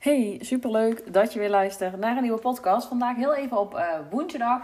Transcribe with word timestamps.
Hey, 0.00 0.38
superleuk 0.40 1.12
dat 1.12 1.32
je 1.32 1.38
weer 1.38 1.50
luistert 1.50 1.98
naar 1.98 2.16
een 2.16 2.22
nieuwe 2.22 2.40
podcast. 2.40 2.88
Vandaag 2.88 3.16
heel 3.16 3.34
even 3.34 3.58
op 3.58 3.74
uh, 3.74 3.82
woensdag. 4.10 4.62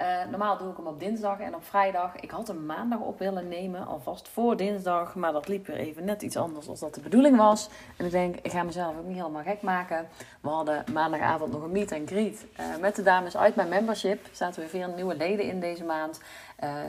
Uh, 0.00 0.06
normaal 0.30 0.58
doe 0.58 0.70
ik 0.70 0.76
hem 0.76 0.86
op 0.86 1.00
dinsdag 1.00 1.40
en 1.40 1.54
op 1.54 1.64
vrijdag. 1.64 2.16
Ik 2.16 2.30
had 2.30 2.48
hem 2.48 2.66
maandag 2.66 2.98
op 2.98 3.18
willen 3.18 3.48
nemen, 3.48 3.86
alvast 3.86 4.28
voor 4.28 4.56
dinsdag. 4.56 5.14
Maar 5.14 5.32
dat 5.32 5.48
liep 5.48 5.66
weer 5.66 5.76
even 5.76 6.04
net 6.04 6.22
iets 6.22 6.36
anders 6.36 6.66
dan 6.66 6.76
dat 6.80 6.94
de 6.94 7.00
bedoeling 7.00 7.36
was. 7.36 7.68
En 7.96 8.04
ik 8.04 8.10
denk, 8.10 8.36
ik 8.42 8.50
ga 8.50 8.62
mezelf 8.62 8.98
ook 8.98 9.06
niet 9.06 9.16
helemaal 9.16 9.42
gek 9.42 9.62
maken. 9.62 10.08
We 10.40 10.48
hadden 10.48 10.84
maandagavond 10.92 11.52
nog 11.52 11.62
een 11.62 11.72
meet 11.72 11.92
and 11.92 12.10
greet 12.10 12.46
uh, 12.60 12.66
met 12.80 12.96
de 12.96 13.02
dames 13.02 13.36
uit 13.36 13.54
mijn 13.54 13.68
membership. 13.68 14.24
Er 14.24 14.36
zaten 14.36 14.60
weer 14.60 14.70
veel 14.70 14.94
nieuwe 14.94 15.16
leden 15.16 15.44
in 15.44 15.60
deze 15.60 15.84
maand. 15.84 16.20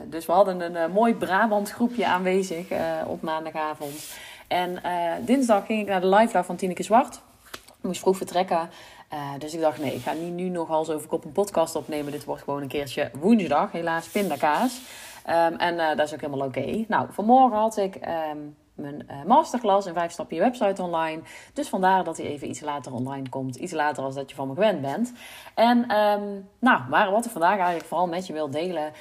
dus 0.06 0.26
we 0.26 0.32
hadden 0.32 0.76
een 0.76 0.92
mooi 0.92 1.16
Brabant 1.16 1.72
groepje 1.72 2.06
aanwezig 2.06 2.68
op 3.08 3.22
maandagavond. 3.22 4.18
En 4.48 4.82
dinsdag 5.26 5.66
ging 5.66 5.82
ik 5.82 5.88
naar 5.88 6.02
de 6.02 6.08
live 6.08 6.34
dag 6.34 6.46
van 6.46 6.56
Tineke 6.56 6.84
Zwart 6.84 7.22
moest 7.84 8.02
vroeg 8.02 8.18
vertrekken. 8.18 8.70
Uh, 9.14 9.20
dus 9.40 9.54
ik 9.54 9.62
dacht, 9.62 9.80
nee, 9.80 9.96
ik 9.96 10.02
ga 10.02 10.14
niet 10.14 10.34
nu 10.34 10.50
nog 10.50 10.68
hals 10.68 10.90
over 10.90 11.08
kop 11.08 11.26
een 11.26 11.32
podcast 11.32 11.76
opnemen. 11.76 12.12
Dit 12.12 12.26
wordt 12.26 12.44
gewoon 12.44 12.62
een 12.62 12.68
keertje 12.68 13.12
woensdag. 13.20 13.72
Helaas 13.72 14.08
pindakaas. 14.08 14.82
Um, 15.30 15.56
en 15.58 15.74
uh, 15.76 15.88
dat 15.88 16.08
is 16.08 16.14
ook 16.14 16.22
helemaal 16.22 16.48
oké. 16.48 16.86
Nou, 16.88 17.08
vanmorgen 17.12 17.58
had 17.58 17.78
ik 17.78 17.96
um, 17.96 18.56
mijn 18.74 19.06
uh, 19.10 19.24
masterclass 19.26 19.88
in 19.88 19.94
5 19.94 20.12
stappen 20.12 20.36
je 20.36 20.42
website 20.42 20.82
online. 20.82 21.22
Dus 21.54 21.70
vandaar 21.70 22.04
dat 22.04 22.18
hij 22.18 22.26
even 22.26 22.50
iets 22.50 22.62
later 22.62 22.94
online 22.94 23.30
komt. 23.30 23.56
Iets 23.56 23.72
later 23.72 24.04
als 24.04 24.16
dat 24.16 24.30
je 24.30 24.36
van 24.36 24.48
me 24.48 24.54
gewend 24.54 24.82
bent. 24.82 25.14
En 25.54 25.78
um, 25.98 26.50
nou, 26.60 26.82
maar 26.90 27.12
wat 27.12 27.26
ik 27.26 27.32
vandaag 27.32 27.58
eigenlijk 27.58 27.86
vooral 27.86 28.08
met 28.08 28.28
je 28.28 28.34
wil 28.34 28.50
delen... 28.50 28.92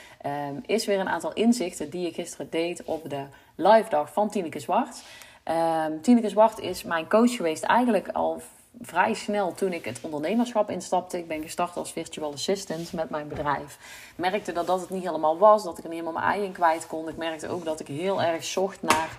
is 0.67 0.87
weer 0.87 1.01
een 1.01 1.09
aantal 1.09 1.33
inzichten 1.33 1.91
die 1.91 2.07
ik 2.07 2.15
gisteren 2.15 2.47
deed 2.51 2.83
op 2.85 3.11
de 3.11 3.25
live 3.57 3.91
dag 3.91 4.13
van 4.13 4.31
Tineke 4.31 4.61
Zwart... 4.61 5.03
Tineke 6.01 6.29
Zwart 6.29 6.59
is 6.59 6.83
mijn 6.83 7.09
coach 7.09 7.37
geweest 7.37 7.63
eigenlijk 7.63 8.09
al 8.09 8.43
vrij 8.81 9.15
snel 9.15 9.55
toen 9.55 9.73
ik 9.73 9.85
het 9.85 9.99
ondernemerschap 10.01 10.71
instapte. 10.71 11.19
Ik 11.19 11.29
ben 11.29 11.43
gestart 11.43 11.77
als 11.77 11.93
virtual 11.93 12.33
assistant 12.33 12.93
met 12.93 13.11
mijn 13.11 13.29
bedrijf. 13.29 13.79
Merkte 14.17 14.53
dat 14.53 14.67
dat 14.67 14.81
het 14.81 14.91
niet 14.91 15.05
helemaal 15.05 15.39
was, 15.39 15.65
dat 15.65 15.79
ik 15.79 15.85
er 15.85 15.91
niet 15.91 16.01
helemaal 16.01 16.23
mijn 16.23 16.35
ei 16.35 16.45
in 16.45 16.53
kwijt 16.53 16.87
kon. 16.87 17.09
Ik 17.09 17.17
merkte 17.17 17.49
ook 17.49 17.65
dat 17.65 17.81
ik 17.81 17.87
heel 17.87 18.23
erg 18.23 18.45
zocht 18.45 18.83
naar 18.83 19.19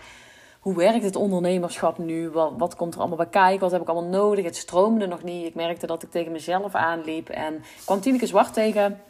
hoe 0.63 0.75
werkt 0.75 1.03
het 1.03 1.15
ondernemerschap 1.15 1.97
nu? 1.97 2.29
Wat, 2.29 2.53
wat 2.57 2.75
komt 2.75 2.93
er 2.93 2.99
allemaal 2.99 3.17
bij 3.17 3.27
kijken? 3.27 3.59
Wat 3.59 3.71
heb 3.71 3.81
ik 3.81 3.87
allemaal 3.87 4.09
nodig? 4.09 4.45
Het 4.45 4.55
stroomde 4.55 5.07
nog 5.07 5.23
niet. 5.23 5.45
Ik 5.45 5.55
merkte 5.55 5.87
dat 5.87 6.03
ik 6.03 6.11
tegen 6.11 6.31
mezelf 6.31 6.75
aanliep. 6.75 7.29
En 7.29 7.63
kwam 7.85 7.99
Tineke 7.99 8.27
Zwart 8.27 8.53
tegen 8.53 9.01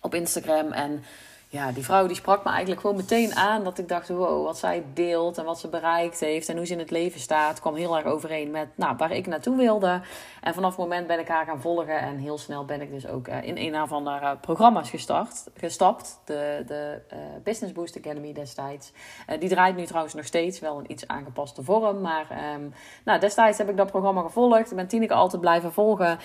op 0.00 0.14
Instagram. 0.14 0.72
En 0.72 1.04
ja, 1.50 1.72
die 1.72 1.84
vrouw 1.84 2.06
die 2.06 2.16
sprak 2.16 2.44
me 2.44 2.50
eigenlijk 2.50 2.80
gewoon 2.80 2.96
meteen 2.96 3.34
aan. 3.34 3.64
Dat 3.64 3.78
ik 3.78 3.88
dacht, 3.88 4.08
wow, 4.08 4.44
wat 4.44 4.58
zij 4.58 4.84
deelt 4.94 5.38
en 5.38 5.44
wat 5.44 5.58
ze 5.58 5.68
bereikt 5.68 6.20
heeft 6.20 6.48
en 6.48 6.56
hoe 6.56 6.66
ze 6.66 6.72
in 6.72 6.78
het 6.78 6.90
leven 6.90 7.20
staat, 7.20 7.60
kwam 7.60 7.74
heel 7.74 7.96
erg 7.96 8.06
overeen 8.06 8.50
met 8.50 8.68
nou, 8.74 8.96
waar 8.96 9.12
ik 9.12 9.26
naartoe 9.26 9.56
wilde. 9.56 10.00
En 10.40 10.54
vanaf 10.54 10.70
het 10.70 10.78
moment 10.78 11.06
ben 11.06 11.18
ik 11.18 11.28
haar 11.28 11.44
gaan 11.44 11.60
volgen 11.60 12.00
en 12.00 12.16
heel 12.16 12.38
snel 12.38 12.64
ben 12.64 12.80
ik 12.80 12.90
dus 12.90 13.06
ook 13.06 13.28
uh, 13.28 13.42
in 13.42 13.56
een 13.56 13.88
van 13.88 14.06
haar 14.06 14.22
uh, 14.22 14.40
programma's 14.40 14.90
gestart, 14.90 15.44
gestapt. 15.54 16.20
De, 16.24 16.62
de 16.66 17.00
uh, 17.12 17.18
Business 17.44 17.72
Boost 17.72 17.96
Academy 17.96 18.32
destijds. 18.32 18.92
die 19.38 19.48
draait 19.48 19.76
nu 19.76 19.86
trouwens 19.86 20.14
nog 20.14 20.24
steeds, 20.24 20.60
wel 20.60 20.78
een 20.78 20.90
iets 20.90 21.06
aangepaste 21.06 21.62
vorm. 21.62 22.00
Maar 22.00 22.54
um, 22.54 22.72
nou, 23.04 23.20
destijds 23.20 23.58
heb 23.58 23.68
ik 23.68 23.76
dat 23.76 23.90
programma 23.90 24.22
gevolgd. 24.22 24.70
Ik 24.70 24.76
ben 24.76 24.88
Tineke 24.88 25.14
altijd 25.14 25.40
blijven 25.40 25.72
volgen. 25.72 26.18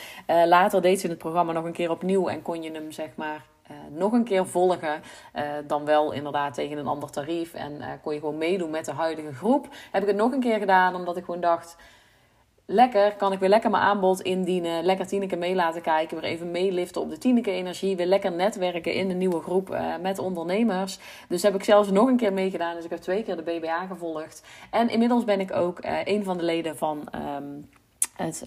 later 0.45 0.81
deed 0.81 0.99
ze 0.99 1.07
het 1.07 1.17
programma 1.17 1.51
nog 1.51 1.63
een 1.63 1.71
keer 1.71 1.91
opnieuw 1.91 2.27
en 2.27 2.41
kon 2.41 2.61
je 2.61 2.71
hem 2.71 2.91
zeg 2.91 3.09
maar 3.15 3.51
nog 3.89 4.11
een 4.11 4.23
keer 4.23 4.47
volgen. 4.47 5.01
Uh, 5.35 5.43
dan 5.67 5.85
wel 5.85 6.11
inderdaad 6.11 6.53
tegen 6.53 6.77
een 6.77 6.87
ander 6.87 7.09
tarief. 7.09 7.53
En 7.53 7.71
uh, 7.71 7.87
kon 8.01 8.13
je 8.13 8.19
gewoon 8.19 8.37
meedoen 8.37 8.69
met 8.69 8.85
de 8.85 8.91
huidige 8.91 9.33
groep. 9.33 9.67
Heb 9.91 10.01
ik 10.01 10.07
het 10.07 10.17
nog 10.17 10.31
een 10.31 10.39
keer 10.39 10.59
gedaan 10.59 10.95
omdat 10.95 11.17
ik 11.17 11.25
gewoon 11.25 11.41
dacht. 11.41 11.75
Lekker, 12.65 13.15
kan 13.15 13.31
ik 13.31 13.39
weer 13.39 13.49
lekker 13.49 13.69
mijn 13.69 13.83
aanbod 13.83 14.21
indienen. 14.21 14.83
Lekker 14.83 15.07
Tineke 15.07 15.35
mee 15.35 15.55
laten 15.55 15.81
kijken. 15.81 16.21
Weer 16.21 16.29
even 16.29 16.51
meeliften 16.51 17.01
op 17.01 17.09
de 17.09 17.17
Tineke 17.17 17.51
energie. 17.51 17.95
Weer 17.95 18.05
lekker 18.05 18.31
netwerken 18.31 18.93
in 18.93 19.07
de 19.07 19.13
nieuwe 19.13 19.41
groep 19.41 19.77
met 20.01 20.19
ondernemers. 20.19 20.99
Dus 21.27 21.43
heb 21.43 21.55
ik 21.55 21.63
zelfs 21.63 21.91
nog 21.91 22.07
een 22.07 22.17
keer 22.17 22.33
meegedaan. 22.33 22.75
Dus 22.75 22.83
ik 22.83 22.89
heb 22.89 22.99
twee 22.99 23.23
keer 23.23 23.35
de 23.35 23.41
BBA 23.41 23.85
gevolgd. 23.85 24.43
En 24.71 24.89
inmiddels 24.89 25.23
ben 25.23 25.39
ik 25.39 25.55
ook 25.55 25.79
een 26.03 26.23
van 26.23 26.37
de 26.37 26.43
leden 26.43 26.77
van 26.77 27.07
um, 27.15 27.69
het 28.15 28.43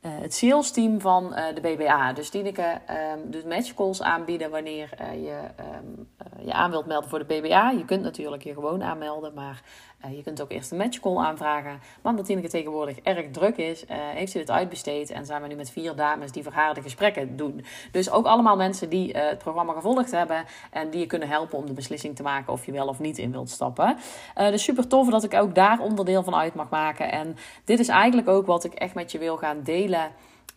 het 0.00 0.34
sales 0.34 0.70
team 0.70 1.00
van 1.00 1.24
uh, 1.24 1.44
de 1.54 1.60
BBA. 1.60 2.12
Dus 2.12 2.30
Tineke 2.30 2.80
um, 2.90 3.30
doet 3.30 3.46
match 3.46 3.74
calls 3.74 4.02
aanbieden 4.02 4.50
wanneer 4.50 4.90
uh, 5.00 5.24
je 5.24 5.40
um, 5.76 6.08
je 6.44 6.52
aan 6.52 6.70
wilt 6.70 6.86
melden 6.86 7.10
voor 7.10 7.26
de 7.26 7.40
BBA. 7.40 7.70
Je 7.70 7.84
kunt 7.84 8.02
natuurlijk 8.02 8.42
je 8.42 8.52
gewoon 8.52 8.82
aanmelden, 8.82 9.34
maar 9.34 9.62
je 10.10 10.22
kunt 10.22 10.42
ook 10.42 10.50
eerst 10.50 10.70
een 10.70 10.76
match 10.76 11.00
call 11.00 11.16
aanvragen. 11.16 11.80
Maar 12.02 12.12
omdat 12.12 12.26
Tineke 12.26 12.48
tegenwoordig 12.48 12.98
erg 12.98 13.30
druk 13.30 13.56
is, 13.56 13.84
heeft 13.88 14.32
ze 14.32 14.38
dit 14.38 14.50
uitbesteed. 14.50 15.10
En 15.10 15.26
zijn 15.26 15.42
we 15.42 15.48
nu 15.48 15.54
met 15.54 15.70
vier 15.70 15.96
dames 15.96 16.32
die 16.32 16.42
voor 16.42 16.52
haar 16.52 16.74
de 16.74 16.82
gesprekken 16.82 17.36
doen. 17.36 17.64
Dus 17.92 18.10
ook 18.10 18.26
allemaal 18.26 18.56
mensen 18.56 18.88
die 18.88 19.16
het 19.16 19.38
programma 19.38 19.72
gevolgd 19.72 20.10
hebben 20.10 20.44
en 20.70 20.90
die 20.90 21.00
je 21.00 21.06
kunnen 21.06 21.28
helpen 21.28 21.58
om 21.58 21.66
de 21.66 21.72
beslissing 21.72 22.16
te 22.16 22.22
maken 22.22 22.52
of 22.52 22.66
je 22.66 22.72
wel 22.72 22.88
of 22.88 22.98
niet 22.98 23.18
in 23.18 23.32
wilt 23.32 23.50
stappen. 23.50 23.96
dus 24.34 24.62
super 24.62 24.88
tof 24.88 25.10
dat 25.10 25.24
ik 25.24 25.34
ook 25.34 25.54
daar 25.54 25.80
onderdeel 25.80 26.22
van 26.22 26.34
uit 26.34 26.54
mag 26.54 26.68
maken. 26.68 27.12
En 27.12 27.36
dit 27.64 27.78
is 27.78 27.88
eigenlijk 27.88 28.28
ook 28.28 28.46
wat 28.46 28.64
ik 28.64 28.72
echt 28.72 28.94
met 28.94 29.12
je 29.12 29.18
wil 29.18 29.36
gaan 29.36 29.62
delen 29.62 30.10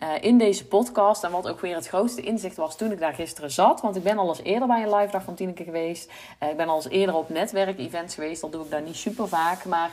uh, 0.04 0.10
in 0.22 0.38
deze 0.38 0.68
podcast. 0.68 1.24
En 1.24 1.32
wat 1.32 1.50
ook 1.50 1.60
weer 1.60 1.76
het 1.76 1.88
grootste 1.88 2.22
inzicht 2.22 2.56
was 2.56 2.78
toen 2.78 2.92
ik 2.92 3.00
daar 3.00 3.14
gisteren 3.14 3.52
zat. 3.52 3.82
Want 3.82 3.96
ik 3.96 4.04
ben 4.04 4.18
al 4.18 4.28
eens 4.28 4.42
eerder 4.44 4.68
bij 4.68 4.84
een 4.84 4.96
live 4.96 5.12
dag 5.12 5.24
van 5.24 5.36
Tineke 5.36 5.64
geweest. 5.64 6.12
Uh, 6.44 6.50
ik 6.50 6.58
ben 6.58 6.68
al 6.68 6.76
eens 6.76 6.90
eerder 6.90 7.16
op 7.16 7.30
netwerkevents 7.30 8.14
geweest. 8.14 8.42
Dat 8.42 8.52
doe 8.52 8.64
ik 8.64 8.72
daar 8.72 8.82
niet 8.82 8.96
super 8.96 9.28
vaak. 9.28 9.66
Maar 9.66 9.92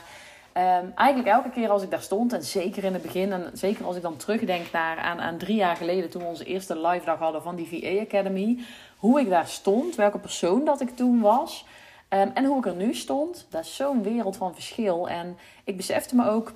um, 0.53 0.91
eigenlijk 0.95 1.29
elke 1.29 1.49
keer 1.49 1.69
als 1.69 1.83
ik 1.83 1.91
daar 1.91 2.01
stond. 2.01 2.33
En 2.33 2.43
zeker 2.43 2.83
in 2.83 2.93
het 2.93 3.01
begin. 3.01 3.31
En 3.31 3.49
zeker 3.53 3.85
als 3.85 3.95
ik 3.95 4.01
dan 4.01 4.17
terugdenk 4.17 4.71
naar 4.71 4.97
aan, 4.97 5.19
aan 5.19 5.37
drie 5.37 5.55
jaar 5.55 5.75
geleden. 5.75 6.09
Toen 6.09 6.21
we 6.21 6.27
onze 6.27 6.45
eerste 6.45 6.79
live 6.87 7.05
dag 7.05 7.19
hadden 7.19 7.41
van 7.41 7.55
die 7.55 7.67
VA 7.67 8.01
Academy. 8.01 8.59
Hoe 8.97 9.19
ik 9.19 9.29
daar 9.29 9.47
stond. 9.47 9.95
Welke 9.95 10.19
persoon 10.19 10.65
dat 10.65 10.81
ik 10.81 10.95
toen 10.95 11.21
was. 11.21 11.65
Um, 12.09 12.31
en 12.33 12.45
hoe 12.45 12.57
ik 12.57 12.65
er 12.65 12.75
nu 12.75 12.93
stond. 12.93 13.47
Dat 13.49 13.61
is 13.61 13.75
zo'n 13.75 14.03
wereld 14.03 14.37
van 14.37 14.53
verschil. 14.53 15.09
En 15.09 15.37
ik 15.63 15.77
besefte 15.77 16.15
me 16.15 16.29
ook 16.29 16.53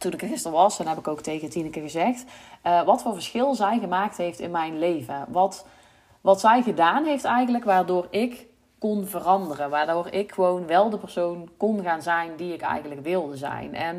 toen 0.00 0.12
ik 0.12 0.22
er 0.22 0.28
gisteren 0.28 0.56
was, 0.56 0.78
en 0.78 0.86
heb 0.86 0.98
ik 0.98 1.08
ook 1.08 1.20
tegen 1.20 1.50
Tineke 1.50 1.80
gezegd, 1.80 2.24
uh, 2.66 2.82
wat 2.82 3.02
voor 3.02 3.12
verschil 3.12 3.54
zij 3.54 3.78
gemaakt 3.78 4.16
heeft 4.16 4.40
in 4.40 4.50
mijn 4.50 4.78
leven. 4.78 5.24
Wat, 5.28 5.66
wat 6.20 6.40
zij 6.40 6.62
gedaan 6.62 7.04
heeft 7.04 7.24
eigenlijk, 7.24 7.64
waardoor 7.64 8.06
ik 8.10 8.46
kon 8.80 9.06
veranderen. 9.06 9.70
Waardoor 9.70 10.06
ik 10.10 10.32
gewoon 10.32 10.66
wel 10.66 10.90
de 10.90 10.98
persoon 10.98 11.48
kon 11.56 11.82
gaan 11.82 12.02
zijn 12.02 12.36
die 12.36 12.52
ik 12.52 12.60
eigenlijk 12.60 13.02
wilde 13.02 13.36
zijn. 13.36 13.74
En 13.74 13.96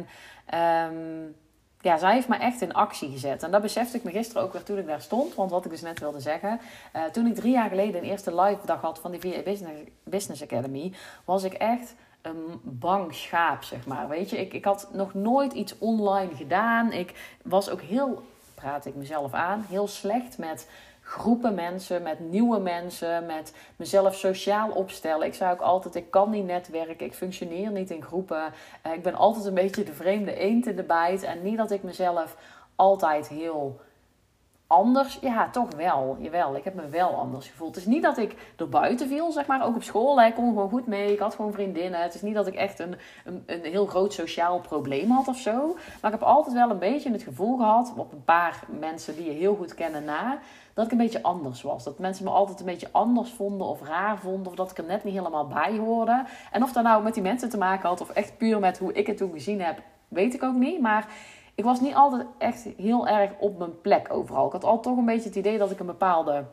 um, 0.89 1.35
ja, 1.81 1.97
zij 1.97 2.13
heeft 2.13 2.27
me 2.27 2.35
echt 2.35 2.61
in 2.61 2.73
actie 2.73 3.11
gezet. 3.11 3.43
En 3.43 3.51
dat 3.51 3.61
besefte 3.61 3.97
ik 3.97 4.03
me 4.03 4.11
gisteren 4.11 4.43
ook 4.43 4.53
weer 4.53 4.63
toen 4.63 4.77
ik 4.77 4.87
daar 4.87 5.01
stond. 5.01 5.35
Want 5.35 5.51
wat 5.51 5.65
ik 5.65 5.71
dus 5.71 5.81
net 5.81 5.99
wilde 5.99 6.19
zeggen. 6.19 6.59
Uh, 6.95 7.03
toen 7.03 7.27
ik 7.27 7.35
drie 7.35 7.51
jaar 7.51 7.69
geleden 7.69 8.03
een 8.03 8.09
eerste 8.09 8.41
live 8.41 8.65
dag 8.65 8.81
had 8.81 8.99
van 8.99 9.11
die 9.11 9.19
VA 9.19 9.51
Business 10.03 10.43
Academy, 10.43 10.93
was 11.25 11.43
ik 11.43 11.53
echt 11.53 11.95
een 12.21 12.59
bang 12.63 13.13
schaap, 13.15 13.63
zeg 13.63 13.85
maar. 13.85 14.07
Weet 14.07 14.29
je, 14.29 14.39
ik, 14.39 14.53
ik 14.53 14.65
had 14.65 14.89
nog 14.93 15.13
nooit 15.13 15.53
iets 15.53 15.77
online 15.77 16.35
gedaan. 16.35 16.91
Ik 16.91 17.37
was 17.43 17.69
ook 17.69 17.81
heel, 17.81 18.23
praat 18.55 18.85
ik 18.85 18.95
mezelf 18.95 19.33
aan, 19.33 19.65
heel 19.69 19.87
slecht 19.87 20.37
met 20.37 20.67
groepen 21.01 21.55
mensen, 21.55 22.01
met 22.01 22.19
nieuwe 22.19 22.59
mensen, 22.59 23.25
met 23.25 23.53
mezelf 23.75 24.15
sociaal 24.15 24.69
opstellen. 24.69 25.27
Ik 25.27 25.33
zei 25.33 25.51
ook 25.51 25.61
altijd, 25.61 25.95
ik 25.95 26.11
kan 26.11 26.29
niet 26.29 26.45
netwerken, 26.45 27.05
ik 27.05 27.13
functioneer 27.13 27.71
niet 27.71 27.89
in 27.89 28.03
groepen. 28.03 28.53
Uh, 28.87 28.93
ik 28.93 29.03
ben 29.03 29.15
altijd 29.15 29.45
een 29.45 29.53
beetje 29.53 29.83
de 29.83 29.93
vreemde 29.93 30.35
eend 30.35 30.67
in 30.67 30.75
de 30.75 30.83
bijt. 30.83 31.23
En 31.23 31.43
niet 31.43 31.57
dat 31.57 31.71
ik 31.71 31.83
mezelf 31.83 32.37
altijd 32.75 33.27
heel 33.27 33.79
anders? 34.71 35.17
Ja, 35.21 35.49
toch 35.49 35.75
wel. 35.75 36.17
Jawel, 36.19 36.55
ik 36.55 36.63
heb 36.63 36.73
me 36.73 36.89
wel 36.89 37.09
anders 37.09 37.47
gevoeld. 37.47 37.75
Het 37.75 37.83
is 37.83 37.89
niet 37.93 38.03
dat 38.03 38.17
ik 38.17 38.53
er 38.57 38.69
buiten 38.69 39.07
viel, 39.07 39.31
zeg 39.31 39.47
maar. 39.47 39.65
Ook 39.65 39.75
op 39.75 39.83
school, 39.83 40.21
ik 40.21 40.35
kon 40.35 40.47
gewoon 40.47 40.69
goed 40.69 40.87
mee. 40.87 41.11
Ik 41.11 41.19
had 41.19 41.35
gewoon 41.35 41.53
vriendinnen. 41.53 42.01
Het 42.01 42.13
is 42.13 42.21
niet 42.21 42.35
dat 42.35 42.47
ik 42.47 42.55
echt 42.55 42.79
een, 42.79 42.95
een, 43.25 43.43
een 43.45 43.63
heel 43.63 43.85
groot 43.85 44.13
sociaal 44.13 44.59
probleem 44.59 45.11
had 45.11 45.27
of 45.27 45.37
zo. 45.37 45.73
Maar 46.01 46.13
ik 46.13 46.19
heb 46.19 46.27
altijd 46.27 46.55
wel 46.55 46.69
een 46.69 46.79
beetje 46.79 47.11
het 47.11 47.23
gevoel 47.23 47.57
gehad, 47.57 47.93
op 47.95 48.11
een 48.11 48.23
paar 48.23 48.63
mensen 48.79 49.15
die 49.15 49.25
je 49.25 49.31
heel 49.31 49.55
goed 49.55 49.73
kennen 49.73 50.03
na, 50.03 50.39
dat 50.73 50.85
ik 50.85 50.91
een 50.91 50.97
beetje 50.97 51.23
anders 51.23 51.61
was. 51.61 51.83
Dat 51.83 51.99
mensen 51.99 52.25
me 52.25 52.31
altijd 52.31 52.59
een 52.59 52.65
beetje 52.65 52.89
anders 52.91 53.31
vonden 53.31 53.67
of 53.67 53.81
raar 53.81 54.17
vonden. 54.17 54.47
Of 54.47 54.55
dat 54.55 54.71
ik 54.71 54.77
er 54.77 54.83
net 54.83 55.03
niet 55.03 55.13
helemaal 55.13 55.47
bij 55.47 55.77
hoorde. 55.77 56.23
En 56.51 56.63
of 56.63 56.71
dat 56.71 56.83
nou 56.83 57.03
met 57.03 57.13
die 57.13 57.23
mensen 57.23 57.49
te 57.49 57.57
maken 57.57 57.89
had 57.89 58.01
of 58.01 58.09
echt 58.09 58.37
puur 58.37 58.59
met 58.59 58.77
hoe 58.77 58.93
ik 58.93 59.07
het 59.07 59.17
toen 59.17 59.31
gezien 59.31 59.61
heb, 59.61 59.81
weet 60.07 60.33
ik 60.33 60.43
ook 60.43 60.55
niet. 60.55 60.81
Maar 60.81 61.07
ik 61.55 61.63
was 61.63 61.79
niet 61.79 61.95
altijd 61.95 62.25
echt 62.37 62.67
heel 62.77 63.07
erg 63.07 63.31
op 63.39 63.57
mijn 63.57 63.81
plek 63.81 64.13
overal. 64.13 64.45
Ik 64.45 64.51
had 64.51 64.63
altijd 64.63 64.83
toch 64.83 64.97
een 64.97 65.05
beetje 65.05 65.29
het 65.29 65.37
idee 65.37 65.57
dat 65.57 65.71
ik 65.71 65.79
een 65.79 65.85
bepaalde 65.85 66.43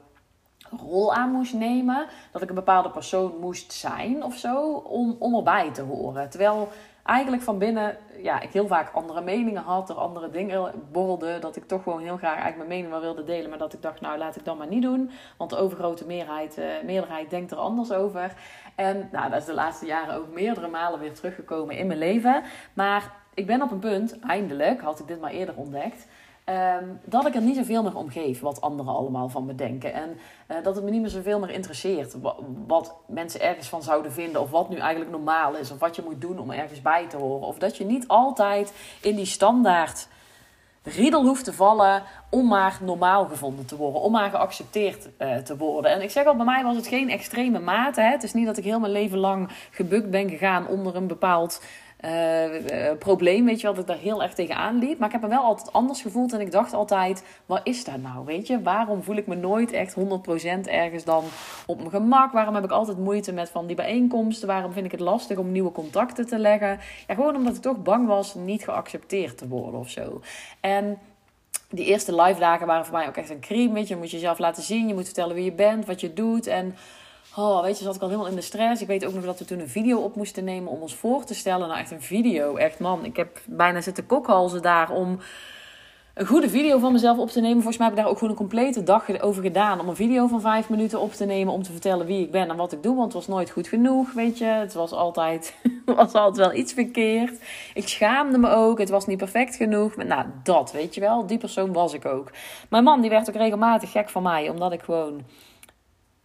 rol 0.71 1.15
aan 1.15 1.31
moest 1.31 1.55
nemen. 1.55 2.07
Dat 2.33 2.43
ik 2.43 2.49
een 2.49 2.55
bepaalde 2.55 2.91
persoon 2.91 3.33
moest 3.41 3.73
zijn 3.73 4.25
of 4.25 4.37
zo. 4.37 4.73
Om, 4.73 5.17
om 5.19 5.35
erbij 5.35 5.71
te 5.71 5.83
horen. 5.83 6.31
Terwijl 6.31 6.69
eigenlijk 7.05 7.43
van 7.43 7.59
binnen, 7.59 7.97
ja, 8.23 8.41
ik 8.41 8.53
heel 8.53 8.67
vaak 8.67 8.93
andere 8.93 9.21
meningen 9.21 9.63
had, 9.63 9.89
er 9.89 9.95
andere 9.95 10.31
dingen 10.31 10.73
borrelde. 10.93 11.39
Dat 11.39 11.57
ik 11.57 11.67
toch 11.67 11.83
gewoon 11.83 12.01
heel 12.01 12.17
graag 12.17 12.39
eigenlijk 12.39 12.57
mijn 12.57 12.69
mening 12.69 12.91
wel 12.91 13.01
wilde 13.01 13.25
delen. 13.25 13.51
Maar 13.51 13.59
dat 13.59 13.73
ik 13.73 13.83
dacht, 13.83 14.01
nou 14.01 14.19
laat 14.19 14.37
ik 14.37 14.45
dat 14.45 14.59
maar 14.59 14.69
niet 14.69 14.83
doen. 14.83 15.11
Want 15.37 15.51
de 15.51 15.57
overgrote 15.57 16.07
meerderheid, 16.07 16.59
uh, 16.59 16.65
meerderheid 16.85 17.31
denkt 17.31 17.51
er 17.51 17.59
anders 17.59 17.93
over. 17.93 18.35
En 18.79 19.09
nou, 19.13 19.31
dat 19.31 19.41
is 19.41 19.47
de 19.47 19.55
laatste 19.55 19.87
jaren 19.87 20.15
ook 20.15 20.33
meerdere 20.33 20.69
malen 20.69 21.01
weer 21.01 21.15
teruggekomen 21.15 21.77
in 21.77 21.87
mijn 21.87 21.99
leven. 21.99 22.43
Maar 22.73 23.13
ik 23.35 23.47
ben 23.47 23.63
op 23.63 23.71
een 23.71 23.79
punt, 23.79 24.19
eindelijk, 24.19 24.81
had 24.81 25.01
ik 25.01 25.07
dit 25.07 25.21
maar 25.21 25.31
eerder 25.31 25.57
ontdekt 25.57 26.07
Ehm, 26.49 26.85
dat 27.05 27.27
ik 27.27 27.35
er 27.35 27.41
niet 27.41 27.57
zoveel 27.57 27.83
meer 27.83 27.97
om 27.97 28.11
geef 28.11 28.41
wat 28.41 28.61
anderen 28.61 28.95
allemaal 28.95 29.29
van 29.29 29.47
me 29.47 29.55
denken. 29.55 29.93
En 29.93 30.19
uh, 30.49 30.57
dat 30.63 30.75
het 30.75 30.85
me 30.85 30.91
niet 30.91 31.01
meer 31.01 31.11
zoveel 31.11 31.39
meer 31.39 31.51
interesseert 31.51 32.17
wat, 32.67 32.95
mensen 33.07 33.41
ergens 33.41 33.69
van 33.69 33.83
zouden 33.83 34.13
vinden. 34.13 34.41
Of 34.41 34.51
wat 34.51 34.69
nu 34.69 34.77
eigenlijk 34.77 35.11
normaal 35.11 35.57
is. 35.57 35.71
Of 35.71 35.79
wat 35.79 35.97
je 35.97 36.03
moet 36.05 36.21
doen 36.21 36.39
om 36.39 36.51
ergens 36.51 36.83
bij 36.83 37.07
te 37.07 37.17
horen. 37.17 37.47
Of 37.47 37.59
dat 37.59 37.77
je 37.77 37.85
niet 37.85 38.09
altijd 38.09 38.73
in 39.01 39.17
die 39.17 39.27
standaard 39.27 40.09
riedel 40.89 41.23
hoeft 41.23 41.45
te 41.45 41.53
vallen 41.53 42.03
om 42.31 42.47
maar 42.47 42.79
normaal 42.83 43.25
gevonden 43.25 43.67
te 43.67 43.77
worden, 43.77 44.01
om 44.01 44.13
maar 44.13 44.31
geaccepteerd 44.31 45.09
uh, 45.19 45.37
te 45.37 45.57
worden. 45.57 45.91
En 45.91 46.03
ik 46.03 46.11
zeg 46.11 46.25
al, 46.27 46.37
bij 46.37 46.45
mij 46.45 46.65
was 46.65 46.77
het 46.77 46.87
geen 46.87 47.11
extreme 47.11 47.59
mate. 47.59 48.01
Hè? 48.01 48.11
Het 48.11 48.23
is 48.23 48.33
niet 48.33 48.47
dat 48.47 48.57
ik 48.57 48.65
heel 48.65 48.81
mijn 48.81 48.93
leven 48.93 49.19
lang 49.19 49.51
gebukt 49.71 50.11
ben 50.11 50.29
gegaan 50.29 50.67
onder 50.67 50.97
een 50.97 51.07
bepaald 51.07 51.63
uh, 52.05 52.91
probleem, 52.99 53.45
weet 53.45 53.61
je 53.61 53.67
wel, 53.67 53.75
dat 53.75 53.83
ik 53.83 53.89
daar 53.89 54.03
heel 54.03 54.23
erg 54.23 54.35
tegenaan 54.35 54.79
liep. 54.79 54.99
Maar 54.99 55.07
ik 55.09 55.13
heb 55.13 55.23
me 55.23 55.29
wel 55.29 55.43
altijd 55.43 55.73
anders 55.73 56.03
gevoeld 56.03 56.33
en 56.33 56.41
ik 56.41 56.51
dacht 56.51 56.73
altijd, 56.73 57.25
wat 57.47 57.61
is 57.65 57.85
dat 57.85 57.97
nou, 57.97 58.25
weet 58.25 58.47
je? 58.47 58.63
Waarom 58.63 59.03
voel 59.03 59.17
ik 59.17 59.27
me 59.27 59.35
nooit 59.35 59.73
echt 59.73 59.97
100% 59.97 60.01
ergens 60.65 61.05
dan 61.05 61.25
op 61.67 61.79
mijn 61.79 61.91
gemak? 61.91 62.33
Waarom 62.33 62.55
heb 62.55 62.65
ik 62.65 62.71
altijd 62.71 62.99
moeite 62.99 63.33
met 63.33 63.51
van 63.51 63.67
die 63.67 63.77
bijeenkomsten? 63.77 64.49
Waarom 64.49 64.73
vind 64.73 64.85
ik 64.85 64.91
het 64.91 65.01
lastig 65.01 65.39
om 65.39 65.53
nieuwe 65.53 65.73
contacten 65.73 66.27
te 66.27 66.39
leggen? 66.39 66.79
Ja, 67.07 67.15
gewoon 67.15 67.37
omdat 67.37 67.57
ik 67.57 67.63
toch 67.63 67.83
bang 67.83 68.07
was 68.07 68.35
niet 68.35 68.65
geaccepteerd 68.65 69.39
te 69.39 69.49
worden 69.49 69.81
of 69.81 69.89
zo. 69.91 70.21
En 70.61 70.99
die 71.71 71.87
eerste 71.87 72.23
live 72.23 72.41
dagen 72.41 72.67
waren 72.67 72.85
voor 72.85 72.97
mij 72.97 73.09
ook 73.09 73.17
echt 73.17 73.31
een 73.31 73.41
crime, 73.41 73.75
weet 73.75 73.89
je. 73.89 73.95
Je 73.95 74.01
moet 74.01 74.11
jezelf 74.11 74.39
laten 74.39 74.63
zien, 74.63 74.89
je 74.89 74.95
moet 74.95 75.05
vertellen 75.05 75.35
wie 75.35 75.45
je 75.45 75.53
bent, 75.53 75.87
wat 75.87 76.01
je 76.01 76.13
doet 76.13 76.47
en... 76.47 76.77
Oh, 77.39 77.63
weet 77.63 77.79
je, 77.79 77.85
zat 77.85 77.95
ik 77.95 78.03
al 78.03 78.09
helemaal 78.09 78.31
in 78.31 78.37
de 78.37 78.41
stress. 78.41 78.83
Ik 78.83 78.87
weet 78.87 79.05
ook 79.05 79.15
nog 79.15 79.25
dat 79.25 79.39
we 79.39 79.45
toen 79.45 79.61
een 79.61 79.69
video 79.69 79.99
op 79.99 80.17
moesten 80.17 80.45
nemen 80.45 80.71
om 80.71 80.81
ons 80.81 80.95
voor 80.95 81.25
te 81.25 81.35
stellen. 81.35 81.69
Nou, 81.69 81.81
echt 81.81 81.91
een 81.91 82.03
video. 82.03 82.57
Echt, 82.57 82.79
man. 82.79 83.05
Ik 83.05 83.17
heb 83.17 83.41
bijna 83.47 83.81
zitten 83.81 84.07
kokhalzen 84.07 84.63
daar 84.63 84.91
om 84.91 85.19
een 86.15 86.27
goede 86.27 86.49
video 86.49 86.79
van 86.79 86.93
mezelf 86.93 87.19
op 87.19 87.31
te 87.31 87.41
nemen. 87.41 87.57
Volgens 87.57 87.77
mij 87.77 87.87
heb 87.87 87.97
ik 87.97 88.03
daar 88.03 88.11
ook 88.11 88.19
gewoon 88.19 88.33
een 88.33 88.39
complete 88.39 88.83
dag 88.83 89.21
over 89.21 89.43
gedaan. 89.43 89.81
Om 89.81 89.89
een 89.89 89.97
video 89.97 90.27
van 90.27 90.41
vijf 90.41 90.69
minuten 90.69 91.01
op 91.01 91.13
te 91.13 91.25
nemen. 91.25 91.53
Om 91.53 91.63
te 91.63 91.73
vertellen 91.73 92.07
wie 92.07 92.25
ik 92.25 92.31
ben 92.31 92.49
en 92.49 92.57
wat 92.57 92.73
ik 92.73 92.83
doe. 92.83 92.97
Want 92.97 93.13
het 93.13 93.27
was 93.27 93.37
nooit 93.37 93.51
goed 93.51 93.69
genoeg, 93.69 94.13
weet 94.13 94.39
je. 94.39 94.45
Het 94.45 94.75
was 94.75 94.93
altijd, 94.93 95.55
was 95.85 96.13
altijd 96.13 96.37
wel 96.37 96.55
iets 96.55 96.73
verkeerd. 96.73 97.39
Ik 97.75 97.89
schaamde 97.89 98.39
me 98.39 98.49
ook. 98.49 98.79
Het 98.79 98.91
was 98.91 99.07
niet 99.07 99.19
perfect 99.19 99.57
genoeg. 99.57 99.97
Maar, 99.97 100.07
nou, 100.07 100.27
dat, 100.43 100.73
weet 100.73 100.95
je 100.95 101.01
wel. 101.01 101.27
Die 101.27 101.39
persoon 101.39 101.73
was 101.73 101.93
ik 101.93 102.05
ook. 102.05 102.31
Mijn 102.71 102.85
man, 102.85 103.01
die 103.01 103.11
werd 103.11 103.29
ook 103.29 103.37
regelmatig 103.37 103.91
gek 103.91 104.09
van 104.09 104.23
mij. 104.23 104.49
Omdat 104.49 104.73
ik 104.73 104.83
gewoon 104.83 105.23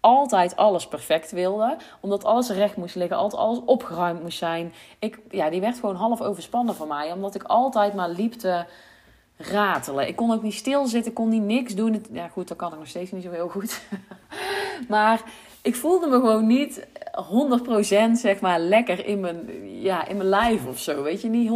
altijd 0.03 0.55
alles 0.55 0.87
perfect 0.87 1.31
wilde. 1.31 1.77
Omdat 1.99 2.23
alles 2.23 2.49
recht 2.49 2.75
moest 2.75 2.95
liggen, 2.95 3.17
altijd 3.17 3.41
alles 3.41 3.59
opgeruimd 3.65 4.21
moest 4.21 4.37
zijn. 4.37 4.73
Ik, 4.99 5.19
ja, 5.29 5.49
die 5.49 5.61
werd 5.61 5.79
gewoon 5.79 5.95
half 5.95 6.21
overspannen 6.21 6.75
van 6.75 6.87
mij. 6.87 7.11
Omdat 7.11 7.35
ik 7.35 7.43
altijd 7.43 7.93
maar 7.93 8.09
liep 8.09 8.33
te 8.33 8.65
ratelen. 9.37 10.07
Ik 10.07 10.15
kon 10.15 10.33
ook 10.33 10.41
niet 10.41 10.53
stilzitten, 10.53 11.13
kon 11.13 11.29
niet 11.29 11.43
niks 11.43 11.75
doen. 11.75 12.05
Ja 12.11 12.27
goed, 12.27 12.47
dat 12.47 12.57
kan 12.57 12.71
ik 12.71 12.79
nog 12.79 12.87
steeds 12.87 13.11
niet 13.11 13.23
zo 13.23 13.31
heel 13.31 13.49
goed. 13.49 13.81
maar 14.89 15.21
ik 15.63 15.75
voelde 15.75 16.07
me 16.07 16.15
gewoon 16.15 16.47
niet 16.47 16.87
100% 18.09 18.11
zeg 18.11 18.39
maar 18.39 18.59
lekker 18.59 19.05
in 19.05 19.19
mijn, 19.19 19.49
ja, 19.81 20.07
in 20.07 20.17
mijn 20.17 20.29
lijf 20.29 20.65
of 20.67 20.79
zo. 20.79 21.03
Weet 21.03 21.21
je, 21.21 21.29
niet 21.29 21.49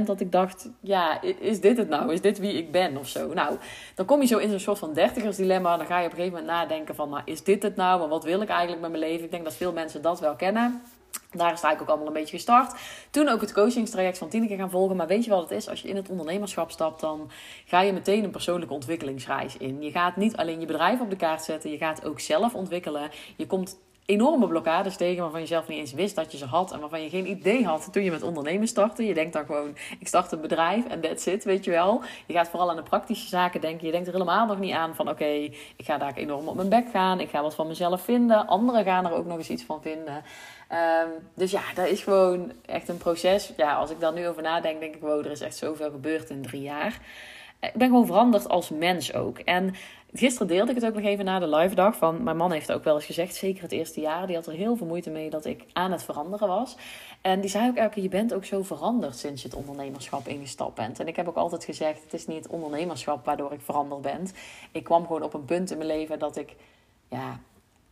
100% 0.00 0.04
dat 0.04 0.20
ik 0.20 0.32
dacht, 0.32 0.70
ja, 0.80 1.22
is 1.22 1.60
dit 1.60 1.76
het 1.76 1.88
nou? 1.88 2.12
Is 2.12 2.20
dit 2.20 2.38
wie 2.38 2.52
ik 2.52 2.70
ben 2.70 2.96
of 2.96 3.08
zo? 3.08 3.32
Nou, 3.34 3.56
dan 3.94 4.06
kom 4.06 4.20
je 4.20 4.26
zo 4.26 4.38
in 4.38 4.50
zo'n 4.50 4.58
soort 4.58 4.78
van 4.78 4.92
dertigersdilemma. 4.92 5.76
Dan 5.76 5.86
ga 5.86 5.98
je 5.98 6.06
op 6.06 6.10
een 6.10 6.16
gegeven 6.16 6.38
moment 6.38 6.58
nadenken 6.58 6.94
van, 6.94 7.08
nou, 7.08 7.22
is 7.24 7.42
dit 7.42 7.62
het 7.62 7.76
nou? 7.76 7.98
Maar 7.98 8.08
wat 8.08 8.24
wil 8.24 8.40
ik 8.40 8.48
eigenlijk 8.48 8.80
met 8.80 8.90
mijn 8.90 9.02
leven? 9.02 9.24
Ik 9.24 9.30
denk 9.30 9.44
dat 9.44 9.54
veel 9.54 9.72
mensen 9.72 10.02
dat 10.02 10.20
wel 10.20 10.34
kennen. 10.34 10.82
Daar 11.30 11.52
is 11.52 11.60
eigenlijk 11.60 11.80
ook 11.80 11.88
allemaal 11.88 12.06
een 12.06 12.20
beetje 12.20 12.36
gestart. 12.36 12.80
Toen 13.10 13.28
ook 13.28 13.40
het 13.40 13.52
coachingstraject 13.52 14.18
van 14.18 14.28
Tineke 14.28 14.56
gaan 14.56 14.70
volgen. 14.70 14.96
Maar 14.96 15.06
weet 15.06 15.24
je 15.24 15.30
wat 15.30 15.42
het 15.42 15.50
is? 15.50 15.68
Als 15.68 15.82
je 15.82 15.88
in 15.88 15.96
het 15.96 16.08
ondernemerschap 16.08 16.70
stapt, 16.70 17.00
dan 17.00 17.30
ga 17.64 17.80
je 17.80 17.92
meteen 17.92 18.24
een 18.24 18.30
persoonlijke 18.30 18.74
ontwikkelingsreis 18.74 19.56
in. 19.56 19.82
Je 19.82 19.90
gaat 19.90 20.16
niet 20.16 20.36
alleen 20.36 20.60
je 20.60 20.66
bedrijf 20.66 21.00
op 21.00 21.10
de 21.10 21.16
kaart 21.16 21.42
zetten, 21.42 21.70
je 21.70 21.76
gaat 21.76 22.04
ook 22.04 22.20
zelf 22.20 22.54
ontwikkelen. 22.54 23.10
Je 23.36 23.46
komt 23.46 23.76
enorme 24.06 24.46
blokkades 24.46 24.96
tegen 24.96 25.22
waarvan 25.22 25.40
je 25.40 25.46
zelf 25.46 25.68
niet 25.68 25.78
eens 25.78 25.92
wist 25.92 26.14
dat 26.16 26.32
je 26.32 26.38
ze 26.38 26.44
had 26.44 26.72
en 26.72 26.80
waarvan 26.80 27.02
je 27.02 27.08
geen 27.08 27.30
idee 27.30 27.66
had 27.66 27.88
toen 27.92 28.04
je 28.04 28.10
met 28.10 28.22
ondernemen 28.22 28.68
startte. 28.68 29.06
Je 29.06 29.14
denkt 29.14 29.32
dan 29.32 29.44
gewoon, 29.44 29.76
ik 29.98 30.06
start 30.06 30.32
een 30.32 30.40
bedrijf 30.40 30.86
en 30.86 31.00
that's 31.00 31.26
it, 31.26 31.44
weet 31.44 31.64
je 31.64 31.70
wel. 31.70 32.02
Je 32.26 32.32
gaat 32.32 32.48
vooral 32.48 32.70
aan 32.70 32.76
de 32.76 32.82
praktische 32.82 33.28
zaken 33.28 33.60
denken. 33.60 33.86
Je 33.86 33.92
denkt 33.92 34.06
er 34.06 34.12
helemaal 34.12 34.46
nog 34.46 34.58
niet 34.58 34.74
aan 34.74 34.94
van, 34.94 35.08
oké, 35.08 35.24
ik 35.76 35.84
ga 35.84 35.98
daar 35.98 36.14
enorm 36.14 36.48
op 36.48 36.54
mijn 36.54 36.68
bek 36.68 36.90
gaan. 36.90 37.20
Ik 37.20 37.30
ga 37.30 37.42
wat 37.42 37.54
van 37.54 37.66
mezelf 37.66 38.00
vinden. 38.02 38.46
Anderen 38.46 38.84
gaan 38.84 39.06
er 39.06 39.12
ook 39.12 39.26
nog 39.26 39.38
eens 39.38 39.50
iets 39.50 39.64
van 39.64 39.82
vinden. 39.82 40.22
Ehm, 40.68 41.08
dus 41.34 41.50
ja, 41.50 41.62
dat 41.74 41.86
is 41.86 42.02
gewoon 42.02 42.52
echt 42.66 42.88
een 42.88 42.96
proces. 42.96 43.52
Ja, 43.56 43.74
als 43.74 43.90
ik 43.90 44.00
daar 44.00 44.12
nu 44.12 44.28
over 44.28 44.42
nadenk, 44.42 44.80
denk 44.80 44.94
ik, 44.94 45.00
wow, 45.00 45.24
er 45.24 45.30
is 45.30 45.40
echt 45.40 45.56
zoveel 45.56 45.90
gebeurd 45.90 46.30
in 46.30 46.42
drie 46.42 46.62
jaar. 46.62 46.98
Ik 47.60 47.74
ben 47.74 47.88
gewoon 47.88 48.06
veranderd 48.06 48.48
als 48.48 48.68
mens 48.70 49.14
ook. 49.14 49.38
En 49.38 49.74
gisteren 50.12 50.46
deelde 50.46 50.70
ik 50.70 50.76
het 50.76 50.86
ook 50.86 50.94
nog 50.94 51.04
even 51.04 51.24
na 51.24 51.38
de 51.38 51.48
live 51.48 51.74
dag. 51.74 51.96
Van, 51.96 52.22
mijn 52.22 52.36
man 52.36 52.52
heeft 52.52 52.72
ook 52.72 52.84
wel 52.84 52.94
eens 52.94 53.04
gezegd, 53.04 53.34
zeker 53.34 53.62
het 53.62 53.72
eerste 53.72 54.00
jaar, 54.00 54.26
die 54.26 54.36
had 54.36 54.46
er 54.46 54.52
heel 54.52 54.76
veel 54.76 54.86
moeite 54.86 55.10
mee 55.10 55.30
dat 55.30 55.44
ik 55.44 55.64
aan 55.72 55.92
het 55.92 56.02
veranderen 56.02 56.48
was. 56.48 56.76
En 57.20 57.40
die 57.40 57.50
zei 57.50 57.68
ook 57.68 57.76
elke 57.76 57.94
keer, 57.94 58.02
je 58.02 58.08
bent 58.08 58.34
ook 58.34 58.44
zo 58.44 58.62
veranderd 58.62 59.16
sinds 59.16 59.42
je 59.42 59.48
het 59.48 59.56
ondernemerschap 59.56 60.28
ingestapt 60.28 60.74
bent. 60.74 61.00
En 61.00 61.08
ik 61.08 61.16
heb 61.16 61.28
ook 61.28 61.36
altijd 61.36 61.64
gezegd, 61.64 62.02
het 62.02 62.12
is 62.12 62.26
niet 62.26 62.42
het 62.42 62.52
ondernemerschap 62.52 63.24
waardoor 63.24 63.52
ik 63.52 63.60
veranderd 63.60 64.02
ben. 64.02 64.28
Ik 64.72 64.84
kwam 64.84 65.06
gewoon 65.06 65.22
op 65.22 65.34
een 65.34 65.44
punt 65.44 65.70
in 65.70 65.76
mijn 65.76 65.88
leven 65.88 66.18
dat 66.18 66.36
ik, 66.36 66.56
ja, 67.08 67.40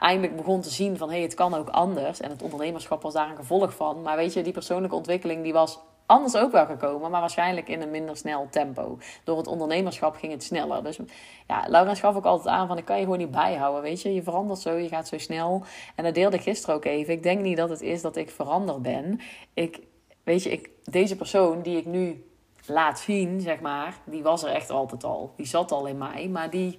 eindelijk 0.03 0.37
begon 0.37 0.61
te 0.61 0.71
zien 0.71 0.97
van 0.97 1.09
hé, 1.09 1.15
hey, 1.15 1.23
het 1.23 1.35
kan 1.35 1.55
ook 1.55 1.69
anders. 1.69 2.21
En 2.21 2.31
het 2.31 2.43
ondernemerschap 2.43 3.03
was 3.03 3.13
daar 3.13 3.31
een 3.31 3.37
gevolg 3.37 3.75
van. 3.75 4.03
Maar 4.03 4.17
weet 4.17 4.33
je, 4.33 4.43
die 4.43 4.53
persoonlijke 4.53 4.97
ontwikkeling 4.97 5.43
die 5.43 5.53
was 5.53 5.79
anders 6.07 6.37
ook 6.37 6.53
wel 6.53 6.67
gekomen, 6.67 7.11
maar 7.11 7.21
waarschijnlijk 7.21 7.69
in 7.69 7.83
een 7.83 7.91
minder 7.91 8.17
snel 8.17 8.47
tempo. 8.51 8.99
Door 9.25 9.37
het 9.37 9.47
ondernemerschap 9.47 10.17
ging 10.17 10.33
het 10.33 10.43
sneller. 10.43 10.83
Dus 10.83 10.99
ja, 11.47 11.65
Laura 11.69 11.95
gaf 11.95 12.17
ook 12.17 12.25
altijd 12.25 12.55
aan 12.55 12.67
van 12.67 12.79
ik 12.79 12.85
kan 12.85 12.97
je 12.97 13.03
gewoon 13.03 13.19
niet 13.19 13.31
bijhouden, 13.31 13.83
weet 13.83 14.03
je. 14.03 14.15
Je 14.15 14.23
verandert 14.23 14.59
zo, 14.59 14.75
je 14.75 14.89
gaat 14.89 15.09
zo 15.09 15.19
snel. 15.19 15.63
En 15.97 16.05
dat 16.05 16.15
deelde 16.15 16.37
ik 16.37 16.43
gisteren 16.43 16.75
ook 16.75 16.85
even. 16.85 17.15
Ik 17.15 17.23
denk 17.23 17.41
niet 17.41 17.57
dat 17.57 17.71
het 17.71 17.81
is 17.81 18.03
dat 18.03 18.17
ik 18.17 18.31
veranderd 18.31 18.83
ben. 18.83 19.21
Ik, 19.55 19.81
weet 20.25 20.43
je, 20.43 20.51
ik, 20.51 20.71
deze 20.85 21.17
persoon 21.17 21.63
die 21.63 21.77
ik 21.77 21.87
nu 21.87 22.25
laat 22.67 23.01
zien, 23.01 23.41
zeg 23.41 23.61
maar, 23.61 23.95
die 24.05 24.23
was 24.23 24.43
er 24.43 24.51
echt 24.51 24.71
altijd 24.71 25.05
al. 25.05 25.33
Die 25.37 25.47
zat 25.47 25.73
al 25.73 25.87
in 25.87 25.99
mij, 25.99 26.29
maar 26.29 26.51
die 26.51 26.79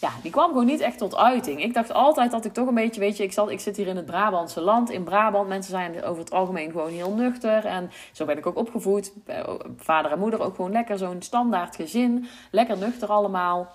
ja, 0.00 0.10
die 0.22 0.30
kwam 0.30 0.48
gewoon 0.48 0.66
niet 0.66 0.80
echt 0.80 0.98
tot 0.98 1.16
uiting. 1.16 1.62
Ik 1.62 1.74
dacht 1.74 1.92
altijd 1.92 2.30
dat 2.30 2.44
ik 2.44 2.52
toch 2.52 2.68
een 2.68 2.74
beetje, 2.74 3.00
weet 3.00 3.16
je, 3.16 3.22
ik, 3.22 3.32
zat, 3.32 3.50
ik 3.50 3.60
zit 3.60 3.76
hier 3.76 3.86
in 3.86 3.96
het 3.96 4.06
Brabantse 4.06 4.60
land. 4.60 4.90
In 4.90 5.04
Brabant, 5.04 5.48
mensen 5.48 5.70
zijn 5.70 6.04
over 6.04 6.22
het 6.22 6.32
algemeen 6.32 6.70
gewoon 6.70 6.90
heel 6.90 7.14
nuchter. 7.14 7.64
En 7.64 7.90
zo 8.12 8.24
ben 8.24 8.38
ik 8.38 8.46
ook 8.46 8.56
opgevoed. 8.56 9.12
Eh, 9.26 9.44
vader 9.76 10.12
en 10.12 10.18
moeder 10.18 10.40
ook 10.40 10.54
gewoon 10.54 10.72
lekker 10.72 10.98
zo'n 10.98 11.22
standaard 11.22 11.76
gezin. 11.76 12.28
Lekker 12.50 12.78
nuchter 12.78 13.08
allemaal. 13.08 13.68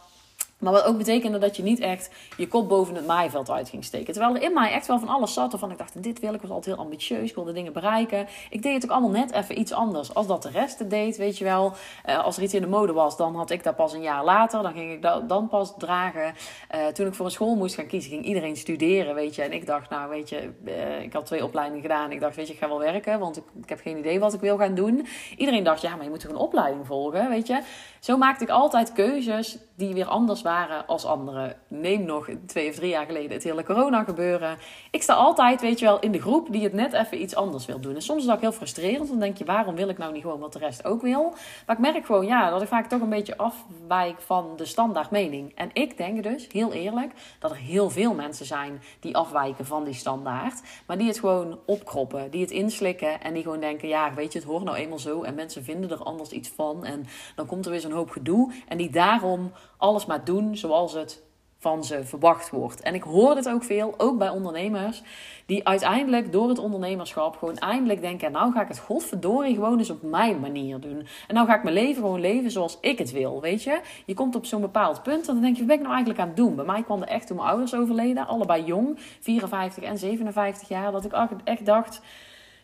Maar 0.60 0.74
wat 0.74 0.84
ook 0.84 0.98
betekende 0.98 1.38
dat 1.38 1.56
je 1.56 1.64
niet 1.64 1.80
echt 1.80 2.10
je 2.38 2.48
kop 2.48 2.70
boven 2.70 2.96
het 2.96 3.06
maaiveld 3.06 3.50
uit 3.50 3.70
ging 3.70 3.84
steken. 3.84 4.14
Terwijl 4.14 4.36
er 4.36 4.42
in 4.42 4.54
mij 4.54 4.72
echt 4.72 4.88
wel 4.88 5.00
van 5.00 5.08
alles 5.08 5.34
zat. 5.34 5.52
Waarvan 5.52 5.72
ik 5.72 5.78
dacht, 5.78 6.04
dit 6.04 6.20
wil 6.20 6.34
ik. 6.34 6.42
was 6.42 6.50
altijd 6.50 6.76
heel 6.76 6.84
ambitieus. 6.84 7.30
Ik 7.30 7.36
wilde 7.36 7.54
dingen 7.54 7.74
bereiken. 7.74 8.28
Ik 8.50 8.62
deed 8.62 8.74
het 8.74 8.84
ook 8.84 8.92
allemaal 8.92 9.10
net 9.10 9.32
even 9.32 9.60
iets 9.60 9.72
anders. 9.72 10.14
Als 10.14 10.28
dat 10.28 10.44
de 10.44 10.50
rest 10.50 10.90
deed, 10.90 11.18
weet 11.18 11.38
je 11.38 11.44
wel. 11.44 11.74
Uh, 12.06 12.24
als 12.24 12.38
er 12.38 12.44
iets 12.44 12.54
in 12.54 12.62
de 12.62 12.68
mode 12.68 12.94
was, 12.94 13.18
dan 13.18 13.36
had 13.36 13.50
ik 13.50 13.64
dat 13.64 13.76
pas 13.76 13.94
een 13.94 14.02
jaar 14.02 14.24
later. 14.24 14.62
Dan 14.62 14.74
ging 14.74 14.92
ik 14.92 15.02
dat 15.02 15.30
dan 15.30 15.48
pas 15.48 15.74
dragen. 15.78 16.34
Uh, 16.76 16.88
toen 16.88 17.08
ik 17.08 17.14
voor 17.14 17.26
een 17.26 17.32
school 17.32 17.56
moest 17.56 17.76
gaan 17.76 17.88
kiezen, 17.88 18.12
ging 18.12 18.26
iedereen 18.26 18.58
studeren, 18.58 19.16
weet 19.16 19.36
je. 19.36 19.42
En 19.42 19.54
ik 19.54 19.66
dacht, 19.66 19.90
nou 19.90 20.10
weet 20.10 20.30
je, 20.30 20.50
uh, 20.66 21.02
ik 21.02 21.14
had 21.14 21.26
twee 21.26 21.44
opleidingen 21.44 21.82
gedaan. 21.82 22.12
Ik 22.12 22.20
dacht, 22.20 22.36
weet 22.36 22.48
je, 22.48 22.54
ik 22.54 22.60
ga 22.60 22.68
wel 22.68 22.80
werken. 22.80 23.20
Want 23.20 23.38
ik, 23.38 23.44
ik 23.62 23.70
heb 23.70 23.80
geen 23.80 23.98
idee 23.98 24.20
wat 24.20 24.34
ik 24.34 24.40
wil 24.40 24.58
gaan 24.58 24.76
doen. 24.76 25.08
Iedereen 25.38 25.64
dacht, 25.64 25.82
ja, 25.82 25.96
maar 25.96 26.04
je 26.04 26.10
moet 26.10 26.20
toch 26.20 26.32
een 26.32 26.38
opleiding 26.38 26.86
volgen, 26.86 27.30
weet 27.30 27.48
je. 27.48 27.62
Zo 28.00 28.18
maakte 28.18 28.44
ik 28.44 28.50
altijd 28.50 28.94
keuzes 28.94 29.58
die 29.76 29.94
weer 29.94 30.06
anders 30.06 30.42
waren 30.42 30.88
als 30.88 31.06
anderen. 31.06 31.58
Neem 31.68 32.06
nog 32.06 32.30
twee 32.46 32.70
of 32.70 32.76
drie 32.76 32.90
jaar 32.90 33.06
geleden 33.06 33.32
het 33.32 33.44
hele 33.44 33.64
corona 33.64 34.04
gebeuren. 34.04 34.58
Ik 34.92 35.04
sta 35.04 35.14
altijd, 35.14 35.62
weet 35.62 35.80
je 35.80 35.86
wel, 35.86 36.00
in 36.00 36.12
de 36.12 36.22
groep 36.22 36.52
die 36.52 36.64
het 36.64 36.74
net 36.74 36.94
even 36.94 37.22
iets 37.22 37.36
anders 37.36 37.66
wil 37.66 37.80
doen. 37.80 37.96
En 37.96 38.02
soms 38.02 38.20
is 38.20 38.26
dat 38.26 38.36
ook 38.36 38.42
heel 38.42 38.52
frustrerend. 38.52 39.10
Dan 39.10 39.20
denk 39.20 39.38
je, 39.38 39.46
waarom 39.46 39.76
wil 39.76 39.90
ik 39.90 39.98
nou 39.98 40.14
niet 40.14 40.22
gewoon 40.22 40.40
wat 40.40 40.54
de 40.54 40.60
rest 40.60 40.86
ook 40.86 41.02
wil? 41.02 41.34
Maar 41.66 41.76
ik 41.76 41.82
merk 41.82 42.06
gewoon, 42.06 42.26
ja, 42.26 42.50
dat 42.50 42.62
ik 42.62 42.68
vaak 42.68 42.88
toch 42.88 43.02
een 43.02 43.10
beetje 43.10 43.38
afwijk 43.38 44.22
van 44.22 44.54
de 44.56 44.66
standaard 44.66 45.12
mening. 45.12 45.52
En 45.56 45.70
ik 45.74 45.98
denk 45.98 46.24
dus, 46.24 46.48
heel 46.52 46.74
eerlijk, 46.74 47.14
dat 47.40 47.52
er 47.52 47.58
heel 47.58 47.90
veel 47.90 48.14
mensen 48.14 48.46
zijn 48.46 48.82
die 49.00 49.16
afwijken 49.16 49.66
van 49.66 49.84
die 49.84 49.94
standaard. 49.94 50.62
Maar 50.88 50.98
die 50.98 51.08
het 51.08 51.20
gewoon 51.20 51.60
opkroppen, 51.66 52.32
die 52.32 52.42
het 52.42 52.52
inslikken. 52.52 53.22
En 53.22 53.34
die 53.34 53.44
gewoon 53.44 53.60
denken, 53.60 53.88
ja, 53.88 54.14
weet 54.14 54.34
je, 54.34 54.40
het 54.40 54.48
hoort 54.48 54.64
nou 54.64 54.78
eenmaal 54.78 55.00
zo. 55.00 55.24
En 55.24 55.36
mensen 55.36 55.64
vinden 55.64 55.90
er 55.90 56.04
anders 56.04 56.30
iets 56.30 56.50
van. 56.50 56.86
En 56.86 57.06
dan 57.36 57.46
komt 57.46 57.66
er 57.66 57.72
weer 57.72 57.80
zo'n 57.80 57.92
hoop 57.92 58.10
gedoe. 58.10 58.54
En 58.68 58.78
die 58.78 58.90
daarom 58.90 59.52
alles 59.78 60.06
maar 60.06 60.24
doen 60.24 60.58
zoals 60.58 60.94
het 60.94 61.24
van 61.66 61.84
ze 61.84 62.04
verwacht 62.04 62.50
wordt. 62.50 62.82
En 62.82 62.94
ik 62.94 63.04
hoor 63.04 63.36
dit 63.36 63.50
ook 63.50 63.64
veel, 63.64 63.94
ook 63.98 64.18
bij 64.18 64.30
ondernemers, 64.30 65.02
die 65.46 65.68
uiteindelijk 65.68 66.32
door 66.32 66.50
het 66.50 66.60
ondernemerschap 66.60 67.38
gewoon 67.38 67.58
eindelijk 67.58 68.02
denken: 68.02 68.32
nou 68.32 68.52
ga 68.52 68.62
ik 68.62 68.68
het 68.68 68.80
godverdorie 68.80 69.56
gewoon 69.56 69.78
eens 69.78 69.90
op 69.90 70.02
mijn 70.02 70.40
manier 70.40 70.80
doen. 70.80 71.08
En 71.28 71.36
nou 71.36 71.48
ga 71.48 71.56
ik 71.56 71.64
mijn 71.64 71.76
leven 71.76 72.02
gewoon 72.02 72.20
leven 72.20 72.52
zoals 72.52 72.78
ik 72.82 72.98
het 72.98 73.12
wil, 73.12 73.42
weet 73.42 73.64
je. 73.64 73.80
Je 74.06 74.14
komt 74.14 74.36
op 74.36 74.46
zo'n 74.46 74.62
bepaald 74.62 75.04
punt 75.04 75.28
en 75.28 75.34
dan 75.34 75.44
denk 75.44 75.56
je: 75.56 75.60
wat 75.60 75.68
ben 75.68 75.78
ik 75.78 75.82
nou 75.82 75.94
eigenlijk 75.94 76.24
aan 76.24 76.28
het 76.28 76.38
doen? 76.38 76.56
Bij 76.56 76.66
mij 76.66 76.84
kwam 76.84 77.02
er 77.02 77.08
echt 77.08 77.28
toen 77.28 77.38
mijn 77.38 77.50
ouders 77.50 77.76
overleden, 77.76 78.28
allebei 78.28 78.64
jong, 78.64 79.00
54 79.20 79.84
en 79.84 79.98
57 79.98 80.68
jaar, 80.68 80.92
dat 80.92 81.06
ik 81.06 81.14
echt 81.44 81.66
dacht. 81.66 82.02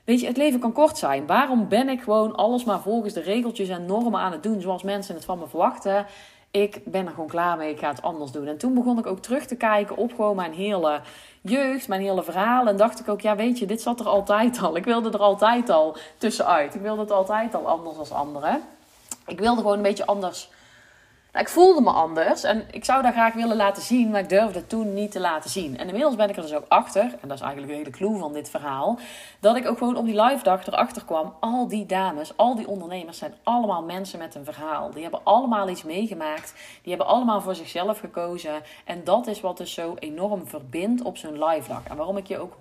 Weet 0.03 0.19
je, 0.19 0.27
het 0.27 0.37
leven 0.37 0.59
kan 0.59 0.71
kort 0.71 0.97
zijn. 0.97 1.27
Waarom 1.27 1.67
ben 1.67 1.89
ik 1.89 2.01
gewoon 2.01 2.35
alles 2.35 2.63
maar 2.63 2.81
volgens 2.81 3.13
de 3.13 3.21
regeltjes 3.21 3.69
en 3.69 3.85
normen 3.85 4.19
aan 4.19 4.31
het 4.31 4.43
doen 4.43 4.61
zoals 4.61 4.83
mensen 4.83 5.15
het 5.15 5.25
van 5.25 5.39
me 5.39 5.47
verwachten? 5.47 6.05
Ik 6.51 6.81
ben 6.85 7.05
er 7.05 7.11
gewoon 7.11 7.29
klaar 7.29 7.57
mee, 7.57 7.71
ik 7.71 7.79
ga 7.79 7.89
het 7.89 8.01
anders 8.01 8.31
doen. 8.31 8.47
En 8.47 8.57
toen 8.57 8.73
begon 8.73 8.99
ik 8.99 9.05
ook 9.05 9.19
terug 9.19 9.45
te 9.45 9.55
kijken 9.55 9.97
op 9.97 10.13
gewoon 10.15 10.35
mijn 10.35 10.53
hele 10.53 11.01
jeugd, 11.41 11.87
mijn 11.87 12.01
hele 12.01 12.23
verhaal. 12.23 12.67
En 12.67 12.77
dacht 12.77 12.99
ik 12.99 13.09
ook, 13.09 13.21
ja 13.21 13.35
weet 13.35 13.59
je, 13.59 13.65
dit 13.65 13.81
zat 13.81 13.99
er 13.99 14.07
altijd 14.07 14.61
al. 14.61 14.75
Ik 14.75 14.85
wilde 14.85 15.09
er 15.09 15.19
altijd 15.19 15.69
al 15.69 15.97
tussenuit. 16.17 16.75
Ik 16.75 16.81
wilde 16.81 17.01
het 17.01 17.11
altijd 17.11 17.55
al 17.55 17.67
anders 17.67 17.97
als 17.97 18.11
anderen. 18.11 18.61
Ik 19.27 19.39
wilde 19.39 19.61
gewoon 19.61 19.77
een 19.77 19.83
beetje 19.83 20.05
anders 20.05 20.49
nou, 21.31 21.45
ik 21.45 21.51
voelde 21.51 21.81
me 21.81 21.91
anders 21.91 22.43
en 22.43 22.65
ik 22.71 22.85
zou 22.85 23.01
daar 23.01 23.11
graag 23.11 23.33
willen 23.33 23.55
laten 23.55 23.83
zien, 23.83 24.09
maar 24.09 24.19
ik 24.19 24.29
durfde 24.29 24.67
toen 24.67 24.93
niet 24.93 25.11
te 25.11 25.19
laten 25.19 25.49
zien. 25.49 25.77
En 25.77 25.87
inmiddels 25.87 26.15
ben 26.15 26.29
ik 26.29 26.35
er 26.35 26.41
dus 26.41 26.53
ook 26.53 26.65
achter, 26.67 27.01
en 27.01 27.27
dat 27.27 27.37
is 27.37 27.41
eigenlijk 27.41 27.71
de 27.71 27.77
hele 27.77 27.89
clue 27.89 28.17
van 28.17 28.33
dit 28.33 28.49
verhaal, 28.49 28.99
dat 29.39 29.55
ik 29.55 29.67
ook 29.67 29.77
gewoon 29.77 29.95
op 29.95 30.05
die 30.05 30.21
live 30.21 30.43
dag 30.43 30.67
erachter 30.67 31.05
kwam. 31.05 31.33
Al 31.39 31.67
die 31.67 31.85
dames, 31.85 32.37
al 32.37 32.55
die 32.55 32.67
ondernemers 32.67 33.17
zijn 33.17 33.33
allemaal 33.43 33.83
mensen 33.83 34.19
met 34.19 34.35
een 34.35 34.45
verhaal. 34.45 34.91
Die 34.91 35.01
hebben 35.01 35.19
allemaal 35.23 35.69
iets 35.69 35.83
meegemaakt, 35.83 36.53
die 36.81 36.89
hebben 36.89 37.07
allemaal 37.07 37.41
voor 37.41 37.55
zichzelf 37.55 37.99
gekozen. 37.99 38.61
En 38.85 39.03
dat 39.03 39.27
is 39.27 39.41
wat 39.41 39.57
dus 39.57 39.73
zo 39.73 39.95
enorm 39.99 40.47
verbindt 40.47 41.01
op 41.01 41.17
zo'n 41.17 41.43
live 41.43 41.67
dag. 41.67 41.83
En 41.83 41.95
waarom 41.95 42.17
ik 42.17 42.27
je 42.27 42.39
ook 42.39 42.57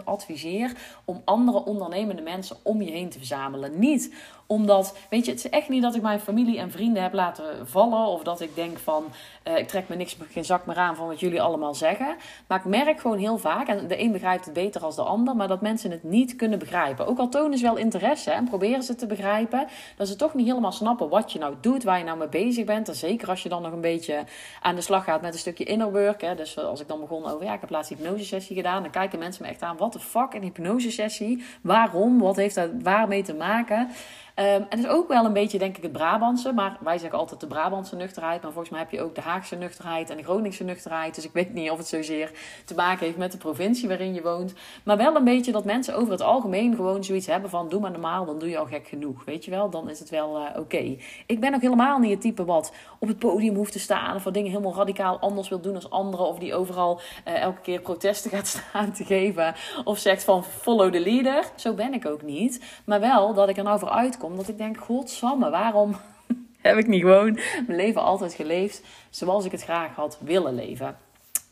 100% 0.00 0.04
adviseer 0.04 0.72
om 1.04 1.22
andere 1.24 1.64
ondernemende 1.64 2.22
mensen 2.22 2.56
om 2.62 2.82
je 2.82 2.90
heen 2.90 3.08
te 3.08 3.18
verzamelen. 3.18 3.78
Niet 3.78 4.14
omdat, 4.50 4.96
weet 5.10 5.24
je, 5.24 5.30
het 5.30 5.44
is 5.44 5.50
echt 5.50 5.68
niet 5.68 5.82
dat 5.82 5.94
ik 5.94 6.02
mijn 6.02 6.20
familie 6.20 6.58
en 6.58 6.70
vrienden 6.70 7.02
heb 7.02 7.12
laten 7.12 7.68
vallen. 7.68 8.06
Of 8.06 8.22
dat 8.22 8.40
ik 8.40 8.54
denk 8.54 8.78
van, 8.78 9.04
uh, 9.48 9.58
ik 9.58 9.68
trek 9.68 9.88
me 9.88 9.96
niks, 9.96 10.16
geen 10.30 10.44
zak 10.44 10.66
meer 10.66 10.76
aan 10.76 10.96
van 10.96 11.06
wat 11.06 11.20
jullie 11.20 11.42
allemaal 11.42 11.74
zeggen. 11.74 12.16
Maar 12.46 12.58
ik 12.58 12.64
merk 12.64 13.00
gewoon 13.00 13.18
heel 13.18 13.38
vaak, 13.38 13.68
en 13.68 13.86
de 13.88 14.00
een 14.00 14.12
begrijpt 14.12 14.44
het 14.44 14.54
beter 14.54 14.84
als 14.84 14.96
de 14.96 15.02
ander, 15.02 15.36
maar 15.36 15.48
dat 15.48 15.60
mensen 15.60 15.90
het 15.90 16.02
niet 16.02 16.36
kunnen 16.36 16.58
begrijpen. 16.58 17.06
Ook 17.06 17.18
al 17.18 17.28
tonen 17.28 17.58
ze 17.58 17.64
wel 17.64 17.76
interesse 17.76 18.30
en 18.30 18.44
proberen 18.44 18.82
ze 18.82 18.94
te 18.94 19.06
begrijpen, 19.06 19.66
dat 19.96 20.08
ze 20.08 20.16
toch 20.16 20.34
niet 20.34 20.46
helemaal 20.46 20.72
snappen 20.72 21.08
wat 21.08 21.32
je 21.32 21.38
nou 21.38 21.54
doet, 21.60 21.82
waar 21.82 21.98
je 21.98 22.04
nou 22.04 22.18
mee 22.18 22.28
bezig 22.28 22.64
bent. 22.64 22.88
En 22.88 22.94
zeker 22.94 23.28
als 23.28 23.42
je 23.42 23.48
dan 23.48 23.62
nog 23.62 23.72
een 23.72 23.80
beetje 23.80 24.24
aan 24.62 24.74
de 24.74 24.80
slag 24.80 25.04
gaat 25.04 25.20
met 25.20 25.32
een 25.32 25.38
stukje 25.38 25.64
inner 25.64 25.92
work. 25.92 26.20
Hè. 26.20 26.34
Dus 26.34 26.58
als 26.58 26.80
ik 26.80 26.88
dan 26.88 27.00
begon 27.00 27.26
over, 27.26 27.44
ja, 27.44 27.54
ik 27.54 27.60
heb 27.60 27.70
laatst 27.70 27.90
hypnosesessie 27.90 28.56
gedaan, 28.56 28.82
dan 28.82 28.90
kijken 28.90 29.18
mensen 29.18 29.42
me 29.42 29.48
echt 29.48 29.62
aan, 29.62 29.76
wat 29.76 29.92
de 29.92 30.00
fuck, 30.00 30.34
een 30.34 30.42
hypnosesessie? 30.42 31.44
Waarom? 31.62 32.18
Wat 32.18 32.36
heeft 32.36 32.54
dat 32.54 32.70
waarmee 32.82 33.22
te 33.22 33.34
maken? 33.34 33.88
Um, 34.36 34.46
en 34.46 34.66
het 34.68 34.78
is 34.78 34.86
ook 34.86 35.08
wel 35.08 35.24
een 35.24 35.32
beetje, 35.32 35.58
denk 35.58 35.76
ik, 35.76 35.82
het 35.82 35.92
Brabantse. 35.92 36.52
Maar 36.52 36.76
wij 36.80 36.98
zeggen 36.98 37.18
altijd 37.18 37.40
de 37.40 37.46
Brabantse 37.46 37.96
nuchterheid. 37.96 38.42
Maar 38.42 38.52
volgens 38.52 38.70
mij 38.70 38.80
heb 38.80 38.90
je 38.90 39.00
ook 39.02 39.14
de 39.14 39.20
Haagse 39.20 39.56
nuchterheid 39.56 40.10
en 40.10 40.16
de 40.16 40.22
Groningse 40.22 40.64
nuchterheid. 40.64 41.14
Dus 41.14 41.24
ik 41.24 41.32
weet 41.32 41.52
niet 41.52 41.70
of 41.70 41.78
het 41.78 41.86
zozeer 41.86 42.32
te 42.64 42.74
maken 42.74 43.06
heeft 43.06 43.18
met 43.18 43.32
de 43.32 43.38
provincie 43.38 43.88
waarin 43.88 44.14
je 44.14 44.22
woont. 44.22 44.54
Maar 44.84 44.96
wel 44.96 45.16
een 45.16 45.24
beetje 45.24 45.52
dat 45.52 45.64
mensen 45.64 45.94
over 45.94 46.12
het 46.12 46.20
algemeen 46.20 46.74
gewoon 46.74 47.04
zoiets 47.04 47.26
hebben 47.26 47.50
van... 47.50 47.68
doe 47.68 47.80
maar 47.80 47.90
normaal, 47.90 48.24
dan 48.24 48.38
doe 48.38 48.48
je 48.48 48.58
al 48.58 48.66
gek 48.66 48.88
genoeg. 48.88 49.24
Weet 49.24 49.44
je 49.44 49.50
wel, 49.50 49.70
dan 49.70 49.90
is 49.90 49.98
het 49.98 50.10
wel 50.10 50.36
uh, 50.36 50.60
oké. 50.60 50.96
Ik 51.26 51.40
ben 51.40 51.54
ook 51.54 51.60
helemaal 51.60 51.98
niet 51.98 52.10
het 52.10 52.20
type 52.20 52.44
wat 52.44 52.72
op 52.98 53.08
het 53.08 53.18
podium 53.18 53.54
hoeft 53.54 53.72
te 53.72 53.78
staan... 53.78 54.16
of 54.16 54.24
wat 54.24 54.34
dingen 54.34 54.50
helemaal 54.50 54.74
radicaal 54.74 55.18
anders 55.18 55.48
wil 55.48 55.60
doen 55.60 55.74
als 55.74 55.90
anderen... 55.90 56.26
of 56.26 56.38
die 56.38 56.54
overal 56.54 57.00
uh, 57.28 57.40
elke 57.40 57.60
keer 57.60 57.80
protesten 57.80 58.30
gaat 58.30 58.46
staan 58.68 58.92
te 58.92 59.04
geven... 59.04 59.54
of 59.84 59.98
zegt 59.98 60.24
van 60.24 60.44
follow 60.44 60.92
the 60.92 61.00
leader. 61.00 61.44
Zo 61.54 61.74
ben 61.74 61.94
ik 61.94 62.06
ook 62.06 62.22
niet. 62.22 62.64
Maar 62.84 63.00
wel 63.00 63.34
dat 63.34 63.48
ik 63.48 63.56
er 63.56 63.64
nou 63.64 63.78
voor 63.78 63.90
uitkom 63.90 64.18
omdat 64.22 64.48
ik 64.48 64.58
denk, 64.58 64.78
godsamme, 64.78 65.50
waarom 65.50 65.96
heb 66.60 66.76
ik 66.76 66.86
niet 66.86 67.00
gewoon 67.00 67.32
mijn 67.66 67.78
leven 67.78 68.02
altijd 68.02 68.34
geleefd 68.34 68.82
zoals 69.10 69.44
ik 69.44 69.52
het 69.52 69.62
graag 69.62 69.94
had 69.94 70.18
willen 70.20 70.54
leven? 70.54 70.96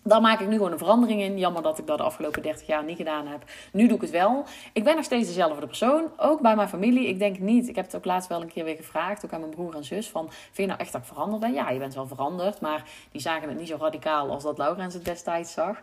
Daar 0.08 0.20
maak 0.20 0.40
ik 0.40 0.48
nu 0.48 0.56
gewoon 0.56 0.72
een 0.72 0.78
verandering 0.78 1.20
in. 1.20 1.38
Jammer 1.38 1.62
dat 1.62 1.78
ik 1.78 1.86
dat 1.86 1.98
de 1.98 2.04
afgelopen 2.04 2.42
30 2.42 2.66
jaar 2.66 2.84
niet 2.84 2.96
gedaan 2.96 3.26
heb. 3.26 3.44
Nu 3.72 3.86
doe 3.86 3.96
ik 3.96 4.02
het 4.02 4.10
wel. 4.10 4.44
Ik 4.72 4.84
ben 4.84 4.96
nog 4.96 5.04
steeds 5.04 5.26
dezelfde 5.26 5.66
persoon. 5.66 6.04
Ook 6.16 6.40
bij 6.40 6.56
mijn 6.56 6.68
familie. 6.68 7.08
Ik 7.08 7.18
denk 7.18 7.38
niet. 7.38 7.68
Ik 7.68 7.76
heb 7.76 7.84
het 7.84 7.96
ook 7.96 8.04
laatst 8.04 8.28
wel 8.28 8.40
een 8.40 8.52
keer 8.52 8.64
weer 8.64 8.76
gevraagd. 8.76 9.24
Ook 9.24 9.32
aan 9.32 9.40
mijn 9.40 9.52
broer 9.52 9.74
en 9.74 9.84
zus. 9.84 10.08
Van, 10.08 10.28
vind 10.30 10.56
je 10.56 10.66
nou 10.66 10.78
echt 10.78 10.92
dat 10.92 11.00
ik 11.00 11.06
veranderd 11.06 11.40
ben? 11.40 11.52
Ja, 11.52 11.70
je 11.70 11.78
bent 11.78 11.94
wel 11.94 12.06
veranderd. 12.06 12.60
Maar 12.60 12.84
die 13.12 13.20
zagen 13.20 13.48
het 13.48 13.58
niet 13.58 13.68
zo 13.68 13.76
radicaal 13.80 14.30
als 14.30 14.42
dat 14.42 14.58
Laurens 14.58 14.94
het 14.94 15.04
destijds 15.04 15.52
zag. 15.52 15.76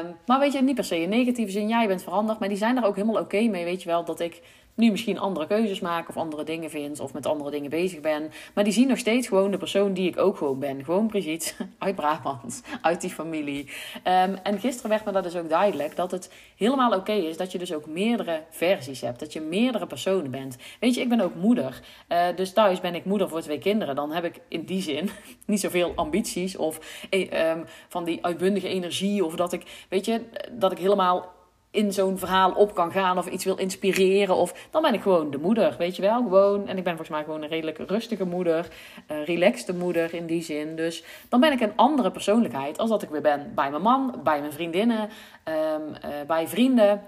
Um, 0.00 0.16
maar 0.26 0.38
weet 0.38 0.52
je, 0.52 0.62
niet 0.62 0.74
per 0.74 0.84
se 0.84 1.00
in 1.00 1.08
negatieve 1.08 1.52
zin. 1.52 1.68
Ja, 1.68 1.80
je 1.80 1.88
bent 1.88 2.02
veranderd. 2.02 2.38
Maar 2.38 2.48
die 2.48 2.58
zijn 2.58 2.76
er 2.76 2.84
ook 2.84 2.96
helemaal 2.96 3.22
oké 3.22 3.40
mee. 3.42 3.64
Weet 3.64 3.82
je 3.82 3.88
wel, 3.88 4.04
dat 4.04 4.20
ik 4.20 4.42
nu 4.74 4.90
misschien 4.90 5.18
andere 5.18 5.46
keuzes 5.46 5.80
maak 5.80 6.08
of 6.08 6.16
andere 6.16 6.44
dingen 6.44 6.70
vind 6.70 7.00
of 7.00 7.12
met 7.12 7.26
andere 7.26 7.50
dingen 7.50 7.70
bezig 7.70 8.00
ben. 8.00 8.32
Maar 8.54 8.64
die 8.64 8.72
zien 8.72 8.88
nog 8.88 8.98
steeds 8.98 9.28
gewoon 9.28 9.50
de 9.50 9.58
persoon 9.58 9.92
die 9.92 10.08
ik 10.08 10.18
ook 10.18 10.36
gewoon 10.36 10.58
ben. 10.58 10.84
Gewoon 10.84 11.06
precies 11.06 11.54
uit 11.78 11.94
Brabant, 11.94 12.62
uit 12.82 13.00
die 13.00 13.10
familie. 13.10 13.70
Um, 13.94 14.34
en 14.42 14.60
gisteren 14.60 14.90
werd 14.90 15.04
me 15.04 15.12
dat 15.12 15.22
dus 15.22 15.36
ook 15.36 15.48
duidelijk 15.48 15.96
dat 15.96 16.10
het 16.10 16.32
helemaal 16.56 16.92
oké 16.92 17.12
is 17.12 17.36
dat 17.36 17.52
je 17.52 17.58
dus 17.58 17.74
ook 17.74 17.86
meerdere 17.86 18.42
versies 18.50 19.00
hebt. 19.00 19.20
Dat 19.20 19.32
je 19.32 19.40
meerdere 19.40 19.86
personen 19.86 20.30
bent. 20.30 20.56
Weet 20.80 20.94
je, 20.94 21.00
ik 21.00 21.08
ben 21.08 21.20
ook 21.20 21.34
moeder. 21.34 21.80
Uh, 22.08 22.26
dus 22.36 22.52
thuis 22.52 22.80
ben 22.80 22.94
ik 22.94 23.04
moeder 23.04 23.28
voor 23.28 23.40
twee 23.40 23.58
kinderen. 23.58 23.94
Dan 23.94 24.12
heb 24.12 24.24
ik 24.24 24.40
in 24.48 24.64
die 24.64 24.82
zin 24.82 25.10
niet 25.46 25.60
zoveel 25.60 25.92
ambities 25.94 26.56
of 26.56 27.04
eh, 27.10 27.50
um, 27.50 27.64
van 27.88 28.04
die 28.04 28.24
uitbundige 28.24 28.68
energie. 28.68 29.24
Of 29.24 29.34
dat 29.34 29.52
ik, 29.52 29.86
weet 29.88 30.04
je, 30.04 30.20
dat 30.52 30.72
ik 30.72 30.78
helemaal 30.78 31.32
in 31.72 31.92
zo'n 31.92 32.18
verhaal 32.18 32.52
op 32.52 32.74
kan 32.74 32.92
gaan 32.92 33.18
of 33.18 33.26
iets 33.26 33.44
wil 33.44 33.56
inspireren. 33.56 34.36
Of 34.36 34.68
dan 34.70 34.82
ben 34.82 34.94
ik 34.94 35.00
gewoon 35.00 35.30
de 35.30 35.38
moeder, 35.38 35.74
weet 35.78 35.96
je 35.96 36.02
wel. 36.02 36.22
Gewoon, 36.22 36.68
en 36.68 36.76
ik 36.76 36.84
ben 36.84 36.96
volgens 36.96 37.08
mij 37.08 37.24
gewoon 37.24 37.42
een 37.42 37.48
redelijk 37.48 37.78
rustige 37.78 38.24
moeder, 38.24 38.68
een 39.06 39.24
relaxte 39.24 39.74
moeder 39.74 40.14
in 40.14 40.26
die 40.26 40.42
zin. 40.42 40.76
Dus 40.76 41.04
dan 41.28 41.40
ben 41.40 41.52
ik 41.52 41.60
een 41.60 41.76
andere 41.76 42.10
persoonlijkheid 42.10 42.78
als 42.78 42.90
dat 42.90 43.02
ik 43.02 43.08
weer 43.08 43.20
ben 43.20 43.52
bij 43.54 43.70
mijn 43.70 43.82
man, 43.82 44.20
bij 44.22 44.40
mijn 44.40 44.52
vriendinnen, 44.52 45.00
um, 45.00 45.88
uh, 45.88 46.10
bij 46.26 46.48
vrienden. 46.48 47.02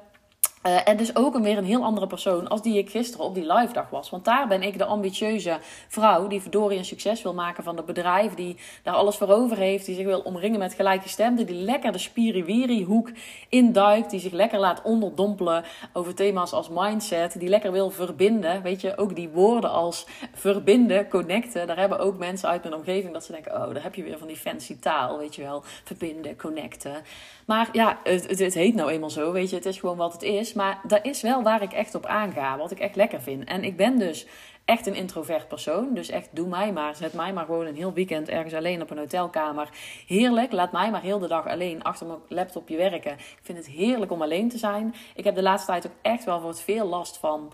Uh, 0.66 0.88
en 0.88 0.96
dus 0.96 1.16
ook 1.16 1.38
weer 1.38 1.58
een 1.58 1.64
heel 1.64 1.84
andere 1.84 2.06
persoon 2.06 2.48
als 2.48 2.62
die 2.62 2.78
ik 2.78 2.90
gisteren 2.90 3.26
op 3.26 3.34
die 3.34 3.52
live 3.52 3.72
dag 3.72 3.90
was. 3.90 4.10
Want 4.10 4.24
daar 4.24 4.48
ben 4.48 4.62
ik 4.62 4.78
de 4.78 4.84
ambitieuze 4.84 5.58
vrouw 5.88 6.26
die 6.26 6.40
verdorie 6.40 6.78
een 6.78 6.84
succes 6.84 7.22
wil 7.22 7.34
maken 7.34 7.64
van 7.64 7.76
het 7.76 7.86
bedrijf. 7.86 8.34
Die 8.34 8.56
daar 8.82 8.94
alles 8.94 9.16
voor 9.16 9.28
over 9.28 9.56
heeft. 9.56 9.86
Die 9.86 9.94
zich 9.94 10.04
wil 10.04 10.20
omringen 10.20 10.58
met 10.58 10.74
gelijkgestemden. 10.74 11.46
Die 11.46 11.56
lekker 11.56 11.92
de 11.92 11.98
spiriwiri 11.98 12.84
hoek 12.84 13.10
induikt. 13.48 14.10
Die 14.10 14.20
zich 14.20 14.32
lekker 14.32 14.58
laat 14.58 14.82
onderdompelen 14.82 15.64
over 15.92 16.14
thema's 16.14 16.52
als 16.52 16.68
mindset. 16.68 17.38
Die 17.40 17.48
lekker 17.48 17.72
wil 17.72 17.90
verbinden. 17.90 18.62
Weet 18.62 18.80
je, 18.80 18.96
ook 18.96 19.16
die 19.16 19.28
woorden 19.28 19.70
als 19.70 20.06
verbinden, 20.32 21.08
connecten. 21.08 21.66
Daar 21.66 21.78
hebben 21.78 21.98
ook 21.98 22.18
mensen 22.18 22.48
uit 22.48 22.62
mijn 22.62 22.74
omgeving 22.74 23.12
dat 23.12 23.24
ze 23.24 23.32
denken... 23.32 23.54
Oh, 23.54 23.74
daar 23.74 23.82
heb 23.82 23.94
je 23.94 24.02
weer 24.02 24.18
van 24.18 24.28
die 24.28 24.36
fancy 24.36 24.78
taal, 24.78 25.18
weet 25.18 25.34
je 25.34 25.42
wel. 25.42 25.62
Verbinden, 25.84 26.36
connecten. 26.36 26.94
Maar 27.46 27.68
ja, 27.72 27.98
het, 28.04 28.28
het, 28.28 28.38
het 28.38 28.54
heet 28.54 28.74
nou 28.74 28.90
eenmaal 28.90 29.10
zo, 29.10 29.32
weet 29.32 29.50
je. 29.50 29.56
Het 29.56 29.66
is 29.66 29.78
gewoon 29.78 29.96
wat 29.96 30.12
het 30.12 30.22
is. 30.22 30.52
Maar 30.54 30.80
dat 30.86 31.04
is 31.04 31.22
wel 31.22 31.42
waar 31.42 31.62
ik 31.62 31.72
echt 31.72 31.94
op 31.94 32.06
aanga. 32.06 32.56
Wat 32.56 32.70
ik 32.70 32.78
echt 32.78 32.96
lekker 32.96 33.22
vind. 33.22 33.44
En 33.44 33.64
ik 33.64 33.76
ben 33.76 33.98
dus 33.98 34.26
echt 34.64 34.86
een 34.86 34.94
introvert 34.94 35.48
persoon. 35.48 35.94
Dus 35.94 36.08
echt, 36.08 36.28
doe 36.32 36.48
mij 36.48 36.72
maar. 36.72 36.96
Zet 36.96 37.12
mij 37.12 37.32
maar 37.32 37.44
gewoon 37.44 37.66
een 37.66 37.76
heel 37.76 37.92
weekend 37.92 38.28
ergens 38.28 38.54
alleen 38.54 38.82
op 38.82 38.90
een 38.90 38.98
hotelkamer. 38.98 39.68
Heerlijk. 40.06 40.52
Laat 40.52 40.72
mij 40.72 40.90
maar 40.90 41.02
heel 41.02 41.18
de 41.18 41.28
dag 41.28 41.46
alleen 41.46 41.82
achter 41.82 42.06
mijn 42.06 42.18
laptopje 42.28 42.76
werken. 42.76 43.12
Ik 43.12 43.38
vind 43.42 43.58
het 43.58 43.66
heerlijk 43.66 44.12
om 44.12 44.22
alleen 44.22 44.48
te 44.48 44.58
zijn. 44.58 44.94
Ik 45.14 45.24
heb 45.24 45.34
de 45.34 45.42
laatste 45.42 45.70
tijd 45.70 45.86
ook 45.86 45.92
echt 46.02 46.24
wel 46.24 46.46
het 46.46 46.60
veel 46.60 46.86
last 46.86 47.16
van 47.16 47.52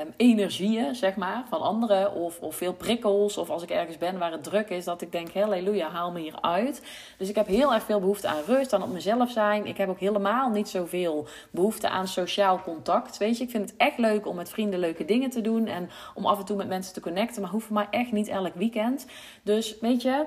um, 0.00 0.14
energieën, 0.16 0.94
zeg 0.94 1.16
maar, 1.16 1.44
van 1.48 1.60
anderen. 1.60 2.14
Of, 2.14 2.40
of 2.40 2.56
veel 2.56 2.74
prikkels. 2.74 3.36
Of 3.36 3.50
als 3.50 3.62
ik 3.62 3.70
ergens 3.70 3.98
ben 3.98 4.18
waar 4.18 4.32
het 4.32 4.44
druk 4.44 4.68
is, 4.68 4.84
dat 4.84 5.02
ik 5.02 5.12
denk, 5.12 5.32
halleluja, 5.32 5.88
haal 5.88 6.12
me 6.12 6.20
hier 6.20 6.40
uit. 6.40 6.82
Dus 7.18 7.28
ik 7.28 7.34
heb 7.34 7.46
heel 7.46 7.74
erg 7.74 7.82
veel 7.82 8.00
behoefte 8.00 8.28
aan 8.28 8.42
rust, 8.46 8.72
aan 8.72 8.82
op 8.82 8.92
mezelf 8.92 9.30
zijn. 9.30 9.66
Ik 9.66 9.76
heb 9.76 9.88
ook 9.88 10.00
helemaal 10.00 10.50
niet 10.50 10.68
zoveel 10.68 11.26
behoefte 11.50 11.88
aan 11.88 12.08
sociaal 12.08 12.60
contact. 12.62 13.18
Weet 13.18 13.38
je, 13.38 13.44
ik 13.44 13.50
vind 13.50 13.70
het 13.70 13.78
echt 13.78 13.98
leuk 13.98 14.26
om 14.26 14.36
met 14.36 14.50
vrienden 14.50 14.78
leuke 14.78 15.04
dingen 15.04 15.30
te 15.30 15.40
doen. 15.40 15.66
En 15.66 15.90
om 16.14 16.26
af 16.26 16.38
en 16.38 16.44
toe 16.44 16.51
met 16.56 16.68
mensen 16.68 16.94
te 16.94 17.00
connecten. 17.00 17.42
Maar 17.42 17.50
hoeft 17.50 17.66
voor 17.66 17.74
mij 17.74 17.86
echt 17.90 18.12
niet 18.12 18.28
elk 18.28 18.54
weekend. 18.54 19.06
Dus 19.42 19.78
weet 19.80 20.02
je... 20.02 20.24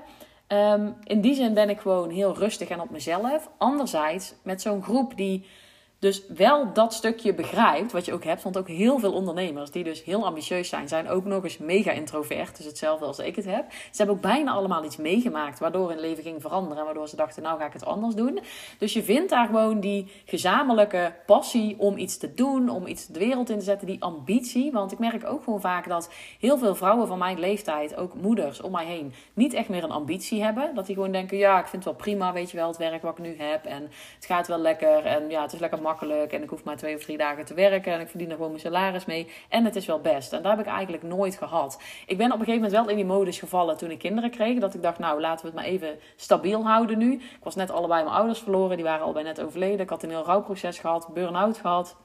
Um, 0.47 0.95
in 1.03 1.21
die 1.21 1.35
zin 1.35 1.53
ben 1.53 1.69
ik 1.69 1.79
gewoon 1.79 2.09
heel 2.09 2.37
rustig 2.37 2.69
en 2.69 2.81
op 2.81 2.89
mezelf. 2.89 3.49
Anderzijds, 3.57 4.33
met 4.43 4.61
zo'n 4.61 4.83
groep 4.83 5.17
die 5.17 5.45
Dus 6.05 6.21
wel 6.27 6.73
dat 6.73 6.93
stukje 6.93 7.33
begrijpt, 7.33 7.91
wat 7.91 8.05
je 8.05 8.13
ook 8.13 8.23
hebt. 8.23 8.43
Want 8.43 8.57
ook 8.57 8.67
heel 8.67 8.99
veel 8.99 9.13
ondernemers 9.13 9.71
die 9.71 9.83
dus 9.83 10.03
heel 10.03 10.25
ambitieus 10.25 10.69
zijn, 10.69 10.87
zijn 10.87 11.09
ook 11.09 11.25
nog 11.25 11.43
eens 11.43 11.57
mega 11.57 11.91
introvert. 11.91 12.57
Dus 12.57 12.65
hetzelfde 12.65 13.05
als 13.05 13.19
ik 13.19 13.35
het 13.35 13.45
heb. 13.45 13.65
Ze 13.71 13.97
hebben 13.97 14.15
ook 14.15 14.21
bijna 14.21 14.51
allemaal 14.51 14.83
iets 14.83 14.97
meegemaakt 14.97 15.59
waardoor 15.59 15.89
hun 15.89 15.99
leven 15.99 16.23
ging 16.23 16.41
veranderen. 16.41 16.85
Waardoor 16.85 17.07
ze 17.07 17.15
dachten, 17.15 17.43
nou 17.43 17.59
ga 17.59 17.65
ik 17.65 17.73
het 17.73 17.85
anders 17.85 18.15
doen. 18.15 18.39
Dus 18.77 18.93
je 18.93 19.03
vindt 19.03 19.29
daar 19.29 19.45
gewoon 19.45 19.79
die 19.79 20.11
gezamenlijke 20.25 21.13
passie 21.25 21.75
om 21.79 21.97
iets 21.97 22.17
te 22.17 22.33
doen, 22.33 22.69
om 22.69 22.87
iets 22.87 23.07
de 23.07 23.19
wereld 23.19 23.49
in 23.49 23.57
te 23.59 23.65
zetten, 23.65 23.87
die 23.87 24.03
ambitie. 24.03 24.71
Want 24.71 24.91
ik 24.91 24.99
merk 24.99 25.25
ook 25.25 25.43
gewoon 25.43 25.61
vaak 25.61 25.87
dat 25.87 26.09
heel 26.39 26.57
veel 26.57 26.75
vrouwen 26.75 27.07
van 27.07 27.17
mijn 27.17 27.39
leeftijd, 27.39 27.95
ook 27.95 28.13
moeders 28.13 28.61
om 28.61 28.71
mij 28.71 28.85
heen, 28.85 29.13
niet 29.33 29.53
echt 29.53 29.69
meer 29.69 29.83
een 29.83 29.91
ambitie 29.91 30.43
hebben. 30.43 30.75
Dat 30.75 30.85
die 30.85 30.95
gewoon 30.95 31.11
denken, 31.11 31.37
ja, 31.37 31.59
ik 31.59 31.67
vind 31.67 31.83
het 31.83 31.93
wel 31.93 32.03
prima, 32.03 32.33
weet 32.33 32.51
je 32.51 32.57
wel, 32.57 32.67
het 32.67 32.77
werk 32.77 33.01
wat 33.01 33.17
ik 33.17 33.23
nu 33.23 33.35
heb. 33.37 33.65
En 33.65 33.81
het 34.15 34.25
gaat 34.25 34.47
wel 34.47 34.57
lekker 34.57 35.05
en 35.05 35.29
ja, 35.29 35.41
het 35.41 35.53
is 35.53 35.59
lekker 35.59 35.77
makkelijk. 35.77 35.93
En 36.01 36.43
ik 36.43 36.49
hoef 36.49 36.63
maar 36.63 36.77
twee 36.77 36.95
of 36.95 37.03
drie 37.03 37.17
dagen 37.17 37.45
te 37.45 37.53
werken 37.53 37.93
en 37.93 37.99
ik 37.99 38.07
verdien 38.07 38.29
er 38.29 38.35
gewoon 38.35 38.49
mijn 38.49 38.61
salaris 38.61 39.05
mee. 39.05 39.31
En 39.49 39.65
het 39.65 39.75
is 39.75 39.85
wel 39.85 39.99
best. 39.99 40.33
En 40.33 40.41
daar 40.41 40.57
heb 40.57 40.65
ik 40.65 40.71
eigenlijk 40.71 41.03
nooit 41.03 41.37
gehad. 41.37 41.81
Ik 42.05 42.17
ben 42.17 42.31
op 42.31 42.39
een 42.39 42.45
gegeven 42.45 42.61
moment 42.61 42.71
wel 42.71 42.89
in 42.89 42.95
die 42.95 43.05
modus 43.05 43.39
gevallen 43.39 43.77
toen 43.77 43.91
ik 43.91 43.99
kinderen 43.99 44.29
kreeg. 44.29 44.59
Dat 44.59 44.73
ik 44.73 44.81
dacht, 44.81 44.99
nou, 44.99 45.21
laten 45.21 45.45
we 45.45 45.51
het 45.51 45.55
maar 45.55 45.71
even 45.71 45.99
stabiel 46.15 46.65
houden 46.65 46.97
nu. 46.97 47.13
Ik 47.13 47.43
was 47.43 47.55
net 47.55 47.71
allebei 47.71 48.03
mijn 48.03 48.15
ouders 48.15 48.39
verloren, 48.39 48.75
die 48.75 48.85
waren 48.85 49.03
allebei 49.03 49.25
net 49.25 49.41
overleden. 49.41 49.79
Ik 49.79 49.89
had 49.89 50.03
een 50.03 50.09
heel 50.09 50.25
rouwproces 50.25 50.79
gehad, 50.79 51.09
burn-out 51.13 51.57
gehad. 51.57 51.95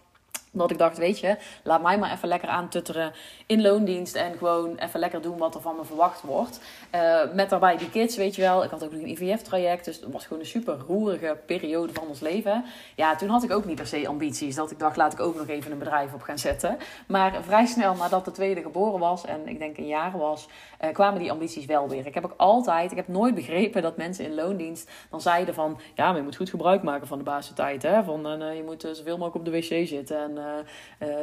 Dat 0.53 0.71
ik 0.71 0.79
dacht, 0.79 0.99
weet 0.99 1.19
je, 1.19 1.37
laat 1.63 1.83
mij 1.83 1.99
maar 1.99 2.13
even 2.13 2.29
lekker 2.29 2.49
aantutteren 2.49 3.13
in 3.47 3.63
loondienst. 3.63 4.15
En 4.15 4.39
gewoon 4.39 4.77
even 4.77 5.01
lekker 5.01 5.23
doen 5.23 5.39
wat 5.39 5.55
er 5.55 5.61
van 5.61 5.77
me 5.77 5.85
verwacht 5.85 6.23
wordt. 6.23 6.61
Uh, 6.95 7.21
met 7.35 7.51
daarbij 7.51 7.77
die 7.77 7.91
kids, 7.91 8.17
weet 8.17 8.35
je 8.35 8.43
wel. 8.43 8.65
Ik 8.65 8.71
had 8.71 8.85
ook 8.85 8.93
nog 8.93 9.01
een 9.01 9.09
IVF-traject. 9.09 9.85
Dus 9.85 10.01
het 10.01 10.13
was 10.13 10.27
gewoon 10.27 10.43
een 10.43 10.49
super 10.49 10.79
roerige 10.87 11.37
periode 11.47 11.93
van 11.93 12.09
ons 12.09 12.21
leven. 12.21 12.65
Ja, 12.97 13.17
toen 13.17 13.29
had 13.29 13.43
ik 13.43 13.51
ook 13.51 13.65
niet 13.65 13.77
per 13.77 13.87
se 13.87 14.09
ambities. 14.09 14.55
Dat 14.55 14.71
ik 14.71 14.79
dacht, 14.79 14.97
laat 14.97 15.13
ik 15.13 15.21
ook 15.21 15.37
nog 15.37 15.49
even 15.49 15.73
een 15.73 15.79
bedrijf 15.79 16.13
op 16.13 16.23
gaan 16.23 16.39
zetten. 16.39 16.77
Maar 17.07 17.43
vrij 17.43 17.67
snel 17.67 17.95
nadat 17.95 18.25
de 18.25 18.31
tweede 18.31 18.63
geboren 18.63 19.01
was. 19.01 19.25
En 19.25 19.49
ik 19.49 19.59
denk 19.59 19.79
een 19.79 19.87
jaar 19.87 20.19
was. 20.19 20.49
Uh, 20.85 20.93
kwamen 20.93 21.21
die 21.21 21.31
ambities 21.31 21.65
wel 21.65 21.89
weer. 21.89 22.07
Ik 22.07 22.15
heb 22.15 22.25
ook 22.25 22.35
altijd, 22.37 22.91
ik 22.91 22.97
heb 22.97 23.09
nooit 23.09 23.35
begrepen 23.35 23.83
dat 23.83 23.97
mensen 23.97 24.25
in 24.25 24.35
loondienst 24.35 24.91
dan 25.11 25.21
zeiden 25.21 25.55
van... 25.55 25.81
Ja, 25.95 26.07
maar 26.07 26.17
je 26.17 26.23
moet 26.23 26.37
goed 26.37 26.51
gebruik 26.51 26.83
maken 26.83 27.07
van 27.07 27.19
de 27.19 27.25
basistijd. 27.25 27.83
Hè? 27.83 28.05
Van, 28.05 28.43
uh, 28.43 28.57
je 28.57 28.63
moet 28.63 28.83
zoveel 28.93 29.19
mogelijk 29.19 29.35
op 29.35 29.45
de 29.45 29.51
wc 29.51 29.87
zitten. 29.87 30.19
En 30.19 30.39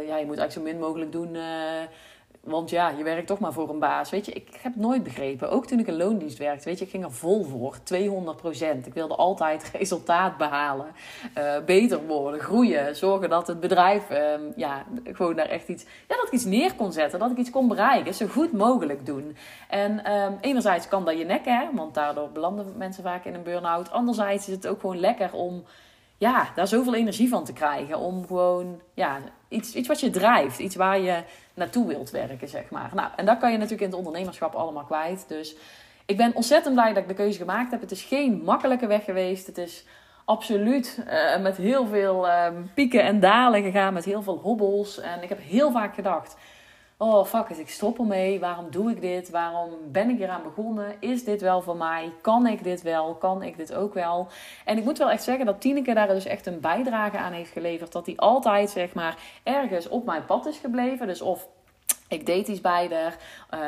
ja, 0.07 0.17
je 0.17 0.25
moet 0.25 0.37
eigenlijk 0.37 0.51
zo 0.51 0.61
min 0.61 0.79
mogelijk 0.79 1.11
doen. 1.11 1.35
Uh, 1.35 1.43
want 2.47 2.69
ja, 2.69 2.89
je 2.89 3.03
werkt 3.03 3.27
toch 3.27 3.39
maar 3.39 3.53
voor 3.53 3.69
een 3.69 3.79
baas. 3.79 4.09
Weet 4.09 4.25
je, 4.25 4.31
ik 4.31 4.59
heb 4.61 4.73
het 4.73 4.81
nooit 4.81 5.03
begrepen. 5.03 5.49
Ook 5.49 5.67
toen 5.67 5.79
ik 5.79 5.87
in 5.87 5.97
loondienst 5.97 6.37
werkte, 6.37 6.69
weet 6.69 6.79
je, 6.79 6.85
ik 6.85 6.91
ging 6.91 7.03
er 7.03 7.11
vol 7.11 7.43
voor. 7.43 7.77
200% 7.77 8.85
Ik 8.85 8.93
wilde 8.93 9.15
altijd 9.15 9.71
resultaat 9.77 10.37
behalen. 10.37 10.85
Beter 11.65 12.05
worden, 12.07 12.39
groeien. 12.39 12.95
Zorgen 12.95 13.29
dat 13.29 13.47
het 13.47 13.59
bedrijf, 13.59 14.11
uh, 14.11 14.17
ja, 14.55 14.83
gewoon 15.03 15.35
daar 15.35 15.49
echt 15.49 15.67
iets, 15.67 15.83
ja, 15.83 16.15
dat 16.15 16.27
ik 16.27 16.31
iets 16.31 16.45
neer 16.45 16.75
kon 16.75 16.91
zetten. 16.91 17.19
Dat 17.19 17.31
ik 17.31 17.37
iets 17.37 17.49
kon 17.49 17.67
bereiken. 17.67 18.13
Zo 18.13 18.27
goed 18.27 18.51
mogelijk 18.51 19.05
doen. 19.05 19.35
En 19.69 20.11
um, 20.11 20.37
enerzijds 20.41 20.87
kan 20.87 21.05
dat 21.05 21.17
je 21.17 21.25
nek, 21.25 21.45
hè. 21.45 21.67
Want 21.73 21.93
daardoor 21.93 22.29
belanden 22.29 22.73
mensen 22.77 23.03
vaak 23.03 23.25
in 23.25 23.33
een 23.33 23.43
burn-out. 23.43 23.91
Anderzijds 23.91 24.47
is 24.47 24.55
het 24.55 24.67
ook 24.67 24.79
gewoon 24.79 24.99
lekker 24.99 25.33
om 25.33 25.63
ja, 26.17 26.49
daar 26.55 26.67
zoveel 26.67 26.95
energie 26.95 27.29
van 27.29 27.45
te 27.45 27.53
krijgen. 27.53 27.99
Om 27.99 28.27
gewoon 28.27 28.81
ja, 28.93 29.19
iets, 29.47 29.73
iets 29.73 29.87
wat 29.87 29.99
je 29.99 30.09
drijft. 30.09 30.59
Iets 30.59 30.75
waar 30.75 30.99
je 30.99 31.23
naartoe 31.53 31.87
wilt 31.87 32.09
werken, 32.09 32.47
zeg 32.47 32.69
maar. 32.69 32.91
Nou, 32.93 33.09
en 33.15 33.25
dat 33.25 33.37
kan 33.37 33.51
je 33.51 33.57
natuurlijk 33.57 33.83
in 33.83 33.89
het 33.89 33.97
ondernemerschap 33.97 34.53
allemaal 34.53 34.83
kwijt. 34.83 35.25
Dus 35.27 35.55
ik 36.05 36.17
ben 36.17 36.35
ontzettend 36.35 36.73
blij 36.73 36.93
dat 36.93 37.03
ik 37.03 37.07
de 37.07 37.13
keuze 37.13 37.37
gemaakt 37.37 37.71
heb. 37.71 37.81
Het 37.81 37.91
is 37.91 38.01
geen 38.01 38.41
makkelijke 38.43 38.87
weg 38.87 39.03
geweest. 39.03 39.47
Het 39.47 39.57
is 39.57 39.85
absoluut 40.25 40.99
uh, 41.07 41.37
met 41.41 41.57
heel 41.57 41.87
veel 41.87 42.27
uh, 42.27 42.47
pieken 42.73 43.03
en 43.03 43.19
dalen 43.19 43.63
gegaan. 43.63 43.93
Met 43.93 44.05
heel 44.05 44.21
veel 44.21 44.37
hobbels. 44.37 44.99
En 44.99 45.23
ik 45.23 45.29
heb 45.29 45.39
heel 45.41 45.71
vaak 45.71 45.95
gedacht 45.95 46.35
oh 46.97 47.25
fuck 47.25 47.49
it, 47.49 47.59
ik 47.59 47.69
stop 47.69 47.99
ermee. 47.99 48.39
Waarom 48.39 48.71
doe 48.71 48.91
ik 48.91 49.01
dit? 49.01 49.29
Waarom 49.29 49.69
ben 49.91 50.09
ik 50.09 50.19
eraan 50.19 50.43
begonnen? 50.43 50.95
Is 50.99 51.23
dit 51.23 51.41
wel 51.41 51.61
voor 51.61 51.77
mij? 51.77 52.11
Kan 52.21 52.47
ik 52.47 52.63
dit 52.63 52.81
wel? 52.81 53.15
Kan 53.15 53.43
ik 53.43 53.57
dit 53.57 53.73
ook 53.73 53.93
wel? 53.93 54.27
En 54.65 54.77
ik 54.77 54.83
moet 54.83 54.97
wel 54.97 55.09
echt 55.11 55.23
zeggen 55.23 55.45
dat 55.45 55.61
Tineke 55.61 55.93
daar 55.93 56.07
dus 56.07 56.25
echt 56.25 56.45
een 56.45 56.59
bijdrage 56.59 57.17
aan 57.17 57.31
heeft 57.31 57.51
geleverd. 57.51 57.91
Dat 57.91 58.05
die 58.05 58.19
altijd 58.19 58.69
zeg 58.69 58.93
maar 58.93 59.17
ergens 59.43 59.87
op 59.87 60.05
mijn 60.05 60.25
pad 60.25 60.45
is 60.45 60.57
gebleven. 60.57 61.07
Dus 61.07 61.21
of 61.21 61.47
ik 62.07 62.25
deed 62.25 62.47
iets 62.47 62.61
bij 62.61 62.89
haar, 62.91 63.17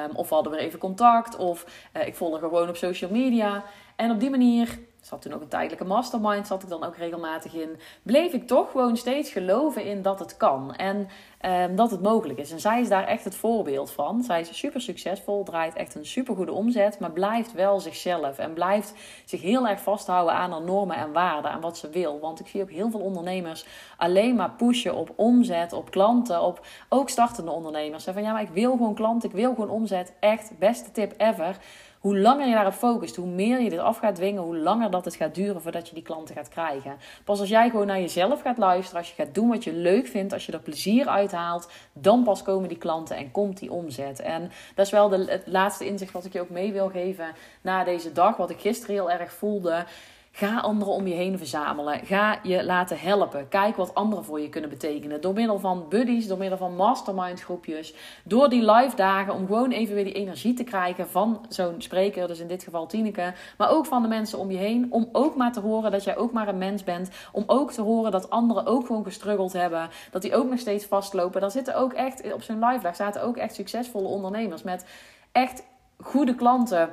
um, 0.05 0.15
of 0.15 0.29
we 0.29 0.35
hadden 0.35 0.53
weer 0.53 0.61
even 0.61 0.79
contact, 0.79 1.35
of 1.35 1.65
uh, 1.97 2.07
ik 2.07 2.15
volg 2.15 2.31
haar 2.31 2.39
gewoon 2.39 2.69
op 2.69 2.75
social 2.75 3.11
media. 3.11 3.63
En 3.95 4.11
op 4.11 4.19
die 4.19 4.29
manier 4.29 4.79
zat 5.01 5.21
toen 5.21 5.33
ook 5.33 5.41
een 5.41 5.47
tijdelijke 5.47 5.85
mastermind, 5.85 6.47
zat 6.47 6.63
ik 6.63 6.69
dan 6.69 6.83
ook 6.83 6.95
regelmatig 6.95 7.53
in. 7.53 7.79
Bleef 8.03 8.33
ik 8.33 8.47
toch 8.47 8.71
gewoon 8.71 8.97
steeds 8.97 9.31
geloven 9.31 9.83
in 9.83 10.01
dat 10.01 10.19
het 10.19 10.37
kan 10.37 10.75
en 10.75 11.07
um, 11.45 11.75
dat 11.75 11.91
het 11.91 12.01
mogelijk 12.01 12.39
is. 12.39 12.51
En 12.51 12.59
zij 12.59 12.81
is 12.81 12.89
daar 12.89 13.07
echt 13.07 13.23
het 13.23 13.35
voorbeeld 13.35 13.91
van. 13.91 14.23
Zij 14.23 14.39
is 14.39 14.57
super 14.57 14.81
succesvol, 14.81 15.43
draait 15.43 15.73
echt 15.73 15.95
een 15.95 16.05
super 16.05 16.35
goede 16.35 16.51
omzet, 16.51 16.99
maar 16.99 17.11
blijft 17.11 17.53
wel 17.53 17.79
zichzelf 17.79 18.37
en 18.37 18.53
blijft 18.53 18.93
zich 19.25 19.41
heel 19.41 19.67
erg 19.67 19.81
vasthouden 19.81 20.33
aan 20.33 20.51
haar 20.51 20.61
normen 20.61 20.95
en 20.95 21.11
waarden, 21.11 21.51
aan 21.51 21.61
wat 21.61 21.77
ze 21.77 21.89
wil. 21.89 22.19
Want 22.19 22.39
ik 22.39 22.47
zie 22.47 22.61
ook 22.61 22.71
heel 22.71 22.89
veel 22.89 22.99
ondernemers 22.99 23.65
alleen 23.97 24.35
maar 24.35 24.51
pushen 24.51 24.95
op 24.95 25.13
omzet, 25.15 25.73
op 25.73 25.91
klanten, 25.91 26.41
op 26.41 26.65
ook 26.89 27.09
startende 27.09 27.51
ondernemers. 27.51 28.03
Van 28.03 28.23
ja, 28.23 28.31
maar 28.31 28.41
ik 28.41 28.49
wil 28.49 28.71
gewoon 28.71 28.95
klanten, 28.95 29.29
ik 29.29 29.35
wil 29.35 29.53
gewoon 29.53 29.69
omzet. 29.69 30.13
Echt, 30.19 30.51
beste 30.59 30.91
tip 30.91 31.13
ever 31.17 31.57
hoe 31.99 32.19
langer 32.19 32.47
je 32.47 32.53
daarop 32.53 32.73
focust, 32.73 33.15
hoe 33.15 33.27
meer 33.27 33.61
je 33.61 33.69
dit 33.69 33.79
af 33.79 33.97
gaat 33.97 34.15
dwingen, 34.15 34.41
hoe 34.41 34.57
langer 34.57 34.91
dat 34.91 35.05
het 35.05 35.15
gaat 35.15 35.35
duren 35.35 35.61
voordat 35.61 35.87
je 35.87 35.93
die 35.93 36.03
klanten 36.03 36.35
gaat 36.35 36.49
krijgen. 36.49 36.97
Pas 37.23 37.39
als 37.39 37.49
jij 37.49 37.69
gewoon 37.69 37.87
naar 37.87 37.99
jezelf 37.99 38.41
gaat 38.41 38.57
luisteren, 38.57 38.99
als 38.99 39.09
je 39.09 39.23
gaat 39.23 39.33
doen 39.33 39.49
wat 39.49 39.63
je 39.63 39.73
leuk 39.73 40.07
vindt, 40.07 40.33
als 40.33 40.45
je 40.45 40.51
er 40.51 40.59
plezier 40.59 41.07
uit 41.07 41.31
haalt, 41.31 41.71
dan 41.93 42.23
pas 42.23 42.41
komen 42.41 42.69
die 42.69 42.77
klanten 42.77 43.17
en 43.17 43.31
komt 43.31 43.59
die 43.59 43.71
omzet. 43.71 44.19
En 44.19 44.51
dat 44.75 44.85
is 44.85 44.91
wel 44.91 45.09
de, 45.09 45.25
het 45.25 45.43
laatste 45.45 45.85
inzicht 45.85 46.11
wat 46.11 46.25
ik 46.25 46.33
je 46.33 46.41
ook 46.41 46.49
mee 46.49 46.71
wil 46.71 46.89
geven 46.89 47.33
na 47.61 47.83
deze 47.83 48.11
dag, 48.11 48.37
wat 48.37 48.49
ik 48.49 48.59
gisteren 48.59 48.95
heel 48.95 49.11
erg 49.11 49.33
voelde. 49.33 49.85
Ga 50.31 50.59
anderen 50.59 50.93
om 50.93 51.07
je 51.07 51.13
heen 51.13 51.37
verzamelen. 51.37 52.05
Ga 52.05 52.39
je 52.43 52.63
laten 52.63 52.99
helpen. 52.99 53.47
Kijk 53.47 53.75
wat 53.75 53.95
anderen 53.95 54.25
voor 54.25 54.39
je 54.39 54.49
kunnen 54.49 54.69
betekenen. 54.69 55.21
Door 55.21 55.33
middel 55.33 55.59
van 55.59 55.85
buddies, 55.89 56.27
door 56.27 56.37
middel 56.37 56.57
van 56.57 56.75
mastermind 56.75 57.41
groepjes. 57.41 57.93
Door 58.23 58.49
die 58.49 58.71
live 58.71 58.95
dagen 58.95 59.33
om 59.33 59.45
gewoon 59.45 59.71
even 59.71 59.95
weer 59.95 60.03
die 60.03 60.13
energie 60.13 60.53
te 60.53 60.63
krijgen 60.63 61.09
van 61.09 61.45
zo'n 61.49 61.81
spreker. 61.81 62.27
Dus 62.27 62.39
in 62.39 62.47
dit 62.47 62.63
geval 62.63 62.87
Tineke. 62.87 63.33
Maar 63.57 63.69
ook 63.69 63.85
van 63.85 64.01
de 64.01 64.07
mensen 64.07 64.39
om 64.39 64.51
je 64.51 64.57
heen. 64.57 64.87
Om 64.89 65.09
ook 65.11 65.35
maar 65.35 65.51
te 65.51 65.59
horen 65.59 65.91
dat 65.91 66.03
jij 66.03 66.17
ook 66.17 66.31
maar 66.31 66.47
een 66.47 66.57
mens 66.57 66.83
bent. 66.83 67.09
Om 67.31 67.43
ook 67.47 67.71
te 67.71 67.81
horen 67.81 68.11
dat 68.11 68.29
anderen 68.29 68.65
ook 68.65 68.85
gewoon 68.85 69.03
gestruggeld 69.03 69.53
hebben. 69.53 69.89
Dat 70.11 70.21
die 70.21 70.35
ook 70.35 70.49
nog 70.49 70.59
steeds 70.59 70.85
vastlopen. 70.85 71.41
Daar 71.41 71.51
zitten 71.51 71.75
ook 71.75 71.93
echt, 71.93 72.33
op 72.33 72.41
zo'n 72.41 72.65
live 72.65 72.83
dag 72.83 72.95
zaten 72.95 73.23
ook 73.23 73.37
echt 73.37 73.55
succesvolle 73.55 74.07
ondernemers. 74.07 74.63
Met 74.63 74.85
echt 75.31 75.63
goede 75.97 76.35
klanten 76.35 76.89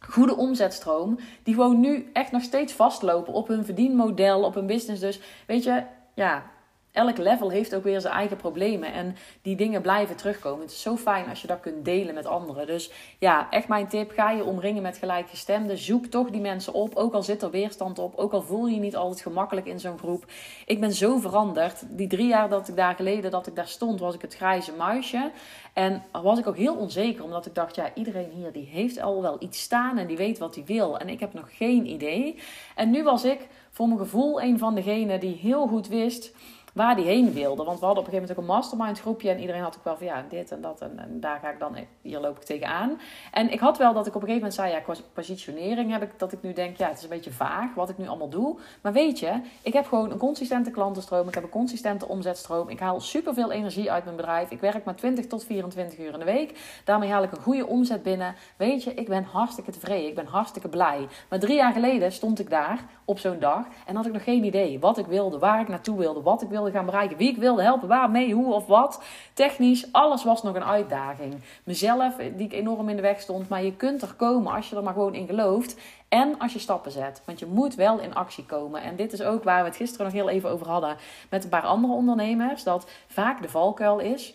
goede 0.00 0.36
omzetstroom, 0.36 1.18
die 1.42 1.54
gewoon 1.54 1.80
nu 1.80 2.10
echt 2.12 2.32
nog 2.32 2.42
steeds 2.42 2.72
vastlopen 2.72 3.32
op 3.32 3.48
hun 3.48 3.64
verdienmodel, 3.64 4.42
op 4.42 4.54
hun 4.54 4.66
business. 4.66 5.00
Dus 5.00 5.20
weet 5.46 5.64
je, 5.64 5.82
ja, 6.14 6.50
elk 6.94 7.16
level 7.18 7.50
heeft 7.50 7.74
ook 7.74 7.82
weer 7.82 8.00
zijn 8.00 8.14
eigen 8.14 8.36
problemen. 8.36 8.92
En 8.92 9.16
die 9.42 9.56
dingen 9.56 9.82
blijven 9.82 10.16
terugkomen. 10.16 10.60
Het 10.60 10.70
is 10.70 10.82
zo 10.82 10.96
fijn 10.96 11.28
als 11.28 11.40
je 11.40 11.46
dat 11.46 11.60
kunt 11.60 11.84
delen 11.84 12.14
met 12.14 12.26
anderen. 12.26 12.66
Dus 12.66 12.90
ja, 13.18 13.50
echt 13.50 13.68
mijn 13.68 13.88
tip. 13.88 14.10
Ga 14.10 14.30
je 14.30 14.44
omringen 14.44 14.82
met 14.82 14.96
gelijkgestemden. 14.96 15.78
Zoek 15.78 16.06
toch 16.06 16.30
die 16.30 16.40
mensen 16.40 16.72
op. 16.72 16.94
Ook 16.94 17.14
al 17.14 17.22
zit 17.22 17.42
er 17.42 17.50
weerstand 17.50 17.98
op. 17.98 18.14
Ook 18.16 18.32
al 18.32 18.42
voel 18.42 18.66
je 18.66 18.74
je 18.74 18.80
niet 18.80 18.96
altijd 18.96 19.20
gemakkelijk 19.20 19.66
in 19.66 19.80
zo'n 19.80 19.98
groep. 19.98 20.24
Ik 20.66 20.80
ben 20.80 20.92
zo 20.92 21.18
veranderd. 21.18 21.82
Die 21.88 22.06
drie 22.06 22.26
jaar 22.26 22.48
dat 22.48 22.68
ik 22.68 22.76
daar 22.76 22.94
geleden 22.94 23.30
dat 23.30 23.46
ik 23.46 23.56
daar 23.56 23.68
stond, 23.68 24.00
was 24.00 24.14
ik 24.14 24.22
het 24.22 24.34
grijze 24.34 24.72
muisje. 24.72 25.30
En 25.72 26.02
was 26.22 26.38
ik 26.38 26.46
ook 26.46 26.56
heel 26.56 26.74
onzeker. 26.74 27.24
Omdat 27.24 27.46
ik 27.46 27.54
dacht, 27.54 27.74
ja, 27.74 27.94
iedereen 27.94 28.30
hier 28.30 28.52
die 28.52 28.68
heeft 28.70 29.00
al 29.00 29.22
wel 29.22 29.36
iets 29.38 29.60
staan. 29.60 29.98
En 29.98 30.06
die 30.06 30.16
weet 30.16 30.38
wat 30.38 30.54
hij 30.54 30.64
wil. 30.64 30.98
En 30.98 31.08
ik 31.08 31.20
heb 31.20 31.32
nog 31.32 31.56
geen 31.56 31.86
idee. 31.86 32.38
En 32.74 32.90
nu 32.90 33.02
was 33.02 33.24
ik 33.24 33.48
voor 33.70 33.86
mijn 33.86 34.00
gevoel 34.00 34.42
een 34.42 34.58
van 34.58 34.74
degenen 34.74 35.20
die 35.20 35.36
heel 35.36 35.66
goed 35.66 35.88
wist 35.88 36.32
waar 36.74 36.96
die 36.96 37.04
heen 37.04 37.32
wilde. 37.32 37.64
Want 37.64 37.78
we 37.78 37.84
hadden 37.84 38.04
op 38.04 38.12
een 38.12 38.14
gegeven 38.14 38.20
moment 38.20 38.30
ook 38.30 38.38
een 38.38 38.60
mastermind 38.60 39.00
groepje. 39.00 39.30
En 39.30 39.40
iedereen 39.40 39.62
had 39.62 39.76
ook 39.76 39.84
wel 39.84 39.96
van 39.96 40.06
ja, 40.06 40.24
dit 40.28 40.52
en 40.52 40.60
dat. 40.60 40.80
En, 40.80 40.98
en 40.98 41.20
daar 41.20 41.38
ga 41.42 41.50
ik 41.50 41.58
dan, 41.58 41.76
hier 42.02 42.20
loop 42.20 42.36
ik 42.36 42.42
tegenaan. 42.42 43.00
En 43.32 43.52
ik 43.52 43.60
had 43.60 43.78
wel 43.78 43.92
dat 43.92 44.06
ik 44.06 44.14
op 44.14 44.22
een 44.22 44.28
gegeven 44.28 44.48
moment 44.48 44.54
zei, 44.54 44.72
ja, 44.72 44.80
qua 44.80 44.94
positionering 45.12 45.92
heb 45.92 46.02
ik 46.02 46.18
dat 46.18 46.32
ik 46.32 46.42
nu 46.42 46.52
denk, 46.52 46.76
ja, 46.76 46.88
het 46.88 46.96
is 46.96 47.02
een 47.02 47.08
beetje 47.08 47.32
vaag 47.32 47.74
wat 47.74 47.88
ik 47.88 47.98
nu 47.98 48.08
allemaal 48.08 48.28
doe. 48.28 48.58
Maar 48.80 48.92
weet 48.92 49.18
je, 49.18 49.40
ik 49.62 49.72
heb 49.72 49.86
gewoon 49.86 50.10
een 50.10 50.18
consistente 50.18 50.70
klantenstroom. 50.70 51.28
Ik 51.28 51.34
heb 51.34 51.42
een 51.42 51.48
consistente 51.48 52.08
omzetstroom. 52.08 52.68
Ik 52.68 52.80
haal 52.80 53.00
superveel 53.00 53.52
energie 53.52 53.90
uit 53.90 54.04
mijn 54.04 54.16
bedrijf. 54.16 54.50
Ik 54.50 54.60
werk 54.60 54.84
maar 54.84 54.94
20 54.94 55.26
tot 55.26 55.44
24 55.44 55.98
uur 55.98 56.12
in 56.12 56.18
de 56.18 56.24
week. 56.24 56.80
Daarmee 56.84 57.10
haal 57.10 57.22
ik 57.22 57.32
een 57.32 57.42
goede 57.42 57.66
omzet 57.66 58.02
binnen. 58.02 58.34
Weet 58.56 58.84
je, 58.84 58.94
ik 58.94 59.08
ben 59.08 59.24
hartstikke 59.24 59.70
tevreden. 59.70 60.08
Ik 60.08 60.14
ben 60.14 60.26
hartstikke 60.26 60.68
blij. 60.68 61.08
Maar 61.28 61.38
drie 61.38 61.56
jaar 61.56 61.72
geleden 61.72 62.12
stond 62.12 62.38
ik 62.38 62.50
daar 62.50 62.84
op 63.04 63.18
zo'n 63.18 63.38
dag 63.38 63.66
en 63.86 63.96
had 63.96 64.06
ik 64.06 64.12
nog 64.12 64.24
geen 64.24 64.44
idee 64.44 64.80
wat 64.80 64.98
ik 64.98 65.06
wilde, 65.06 65.38
waar 65.38 65.60
ik 65.60 65.68
naartoe 65.68 65.98
wilde, 65.98 66.22
wat 66.22 66.42
ik 66.42 66.48
wilde 66.48 66.63
gaan 66.70 66.84
bereiken. 66.84 67.16
Wie 67.16 67.30
ik 67.30 67.36
wilde 67.36 67.62
helpen, 67.62 67.88
waarmee, 67.88 68.34
hoe 68.34 68.54
of 68.54 68.66
wat. 68.66 69.02
Technisch, 69.32 69.92
alles 69.92 70.24
was 70.24 70.42
nog 70.42 70.54
een 70.54 70.64
uitdaging. 70.64 71.34
Mezelf, 71.64 72.14
die 72.16 72.46
ik 72.46 72.52
enorm 72.52 72.88
in 72.88 72.96
de 72.96 73.02
weg 73.02 73.20
stond. 73.20 73.48
Maar 73.48 73.64
je 73.64 73.76
kunt 73.76 74.02
er 74.02 74.14
komen 74.14 74.52
als 74.52 74.68
je 74.68 74.76
er 74.76 74.82
maar 74.82 74.92
gewoon 74.92 75.14
in 75.14 75.26
gelooft. 75.26 75.76
En 76.08 76.38
als 76.38 76.52
je 76.52 76.58
stappen 76.58 76.92
zet. 76.92 77.22
Want 77.24 77.38
je 77.38 77.46
moet 77.46 77.74
wel 77.74 77.98
in 77.98 78.14
actie 78.14 78.44
komen. 78.44 78.82
En 78.82 78.96
dit 78.96 79.12
is 79.12 79.22
ook 79.22 79.44
waar 79.44 79.62
we 79.62 79.68
het 79.68 79.76
gisteren 79.76 80.06
nog 80.06 80.14
heel 80.14 80.28
even 80.28 80.50
over 80.50 80.68
hadden 80.68 80.96
met 81.30 81.44
een 81.44 81.50
paar 81.50 81.62
andere 81.62 81.92
ondernemers. 81.92 82.62
Dat 82.62 82.90
vaak 83.06 83.42
de 83.42 83.48
valkuil 83.48 83.98
is 83.98 84.34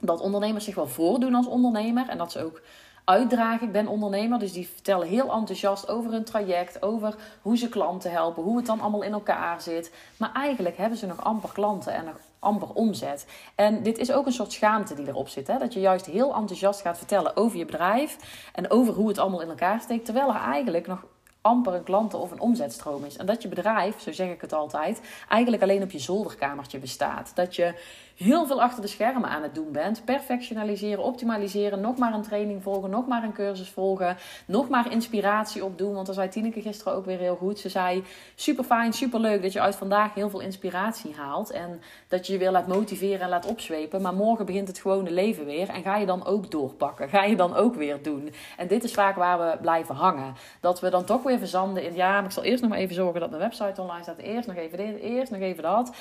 dat 0.00 0.20
ondernemers 0.20 0.64
zich 0.64 0.74
wel 0.74 0.86
voordoen 0.86 1.34
als 1.34 1.46
ondernemer. 1.46 2.08
En 2.08 2.18
dat 2.18 2.32
ze 2.32 2.44
ook 2.44 2.60
uitdragen. 3.04 3.66
Ik 3.66 3.72
ben 3.72 3.86
ondernemer, 3.86 4.38
dus 4.38 4.52
die 4.52 4.68
vertellen 4.68 5.08
heel 5.08 5.32
enthousiast 5.32 5.88
over 5.88 6.12
hun 6.12 6.24
traject, 6.24 6.82
over 6.82 7.14
hoe 7.42 7.56
ze 7.56 7.68
klanten 7.68 8.10
helpen, 8.10 8.42
hoe 8.42 8.56
het 8.56 8.66
dan 8.66 8.80
allemaal 8.80 9.02
in 9.02 9.12
elkaar 9.12 9.60
zit. 9.60 9.92
Maar 10.16 10.32
eigenlijk 10.32 10.76
hebben 10.76 10.98
ze 10.98 11.06
nog 11.06 11.24
amper 11.24 11.50
klanten 11.52 11.92
en 11.92 12.04
nog 12.04 12.16
amper 12.38 12.68
omzet. 12.68 13.26
En 13.54 13.82
dit 13.82 13.98
is 13.98 14.12
ook 14.12 14.26
een 14.26 14.32
soort 14.32 14.52
schaamte 14.52 14.94
die 14.94 15.08
erop 15.08 15.28
zit. 15.28 15.46
Hè? 15.46 15.58
Dat 15.58 15.72
je 15.72 15.80
juist 15.80 16.06
heel 16.06 16.34
enthousiast 16.34 16.80
gaat 16.80 16.98
vertellen 16.98 17.36
over 17.36 17.58
je 17.58 17.64
bedrijf 17.64 18.16
en 18.52 18.70
over 18.70 18.94
hoe 18.94 19.08
het 19.08 19.18
allemaal 19.18 19.40
in 19.40 19.48
elkaar 19.48 19.80
steekt, 19.80 20.04
terwijl 20.04 20.28
er 20.28 20.40
eigenlijk 20.40 20.86
nog 20.86 21.04
amper 21.40 21.74
een 21.74 21.82
klanten- 21.82 22.18
of 22.18 22.30
een 22.30 22.40
omzetstroom 22.40 23.04
is. 23.04 23.16
En 23.16 23.26
dat 23.26 23.42
je 23.42 23.48
bedrijf, 23.48 24.00
zo 24.00 24.12
zeg 24.12 24.30
ik 24.30 24.40
het 24.40 24.52
altijd, 24.52 25.00
eigenlijk 25.28 25.62
alleen 25.62 25.82
op 25.82 25.90
je 25.90 25.98
zolderkamertje 25.98 26.78
bestaat. 26.78 27.32
Dat 27.34 27.56
je 27.56 27.74
heel 28.22 28.46
veel 28.46 28.62
achter 28.62 28.82
de 28.82 28.88
schermen 28.88 29.28
aan 29.28 29.42
het 29.42 29.54
doen 29.54 29.72
bent. 29.72 30.04
Perfectionaliseren, 30.04 31.04
optimaliseren, 31.04 31.80
nog 31.80 31.98
maar 31.98 32.14
een 32.14 32.22
training 32.22 32.62
volgen, 32.62 32.90
nog 32.90 33.06
maar 33.06 33.22
een 33.22 33.32
cursus 33.32 33.68
volgen, 33.68 34.16
nog 34.46 34.68
maar 34.68 34.92
inspiratie 34.92 35.64
opdoen. 35.64 35.94
Want 35.94 36.06
dat 36.06 36.14
zei 36.14 36.28
Tineke 36.28 36.60
gisteren 36.60 36.92
ook 36.94 37.04
weer 37.04 37.18
heel 37.18 37.36
goed. 37.36 37.58
Ze 37.58 37.68
zei, 37.68 38.04
super 38.34 38.64
fijn, 38.64 38.92
super 38.92 39.20
leuk 39.20 39.42
dat 39.42 39.52
je 39.52 39.60
uit 39.60 39.76
vandaag 39.76 40.14
heel 40.14 40.30
veel 40.30 40.40
inspiratie 40.40 41.14
haalt. 41.14 41.50
En 41.50 41.80
dat 42.08 42.26
je 42.26 42.32
je 42.32 42.38
weer 42.38 42.50
laat 42.50 42.66
motiveren 42.66 43.20
en 43.20 43.28
laat 43.28 43.46
opzwepen. 43.46 44.02
Maar 44.02 44.14
morgen 44.14 44.46
begint 44.46 44.68
het 44.68 44.78
gewone 44.78 45.10
leven 45.10 45.44
weer. 45.44 45.68
En 45.68 45.82
ga 45.82 45.96
je 45.96 46.06
dan 46.06 46.24
ook 46.24 46.50
doorpakken? 46.50 47.08
Ga 47.08 47.24
je 47.24 47.36
dan 47.36 47.54
ook 47.54 47.74
weer 47.74 48.02
doen? 48.02 48.32
En 48.56 48.68
dit 48.68 48.84
is 48.84 48.92
vaak 48.92 49.16
waar 49.16 49.38
we 49.38 49.58
blijven 49.60 49.94
hangen. 49.94 50.34
Dat 50.60 50.80
we 50.80 50.90
dan 50.90 51.04
toch 51.04 51.22
weer 51.22 51.38
verzanden 51.38 51.84
in, 51.84 51.94
ja, 51.94 52.12
maar 52.12 52.24
ik 52.24 52.30
zal 52.30 52.42
eerst 52.42 52.62
nog 52.62 52.70
maar 52.70 52.80
even 52.80 52.94
zorgen 52.94 53.20
dat 53.20 53.30
mijn 53.30 53.42
website 53.42 53.80
online 53.80 54.02
staat. 54.02 54.18
Eerst 54.18 54.48
nog 54.48 54.56
even 54.56 54.78
dit, 54.78 54.98
eerst 55.00 55.30
nog 55.30 55.40
even 55.40 55.62
dat. 55.62 55.92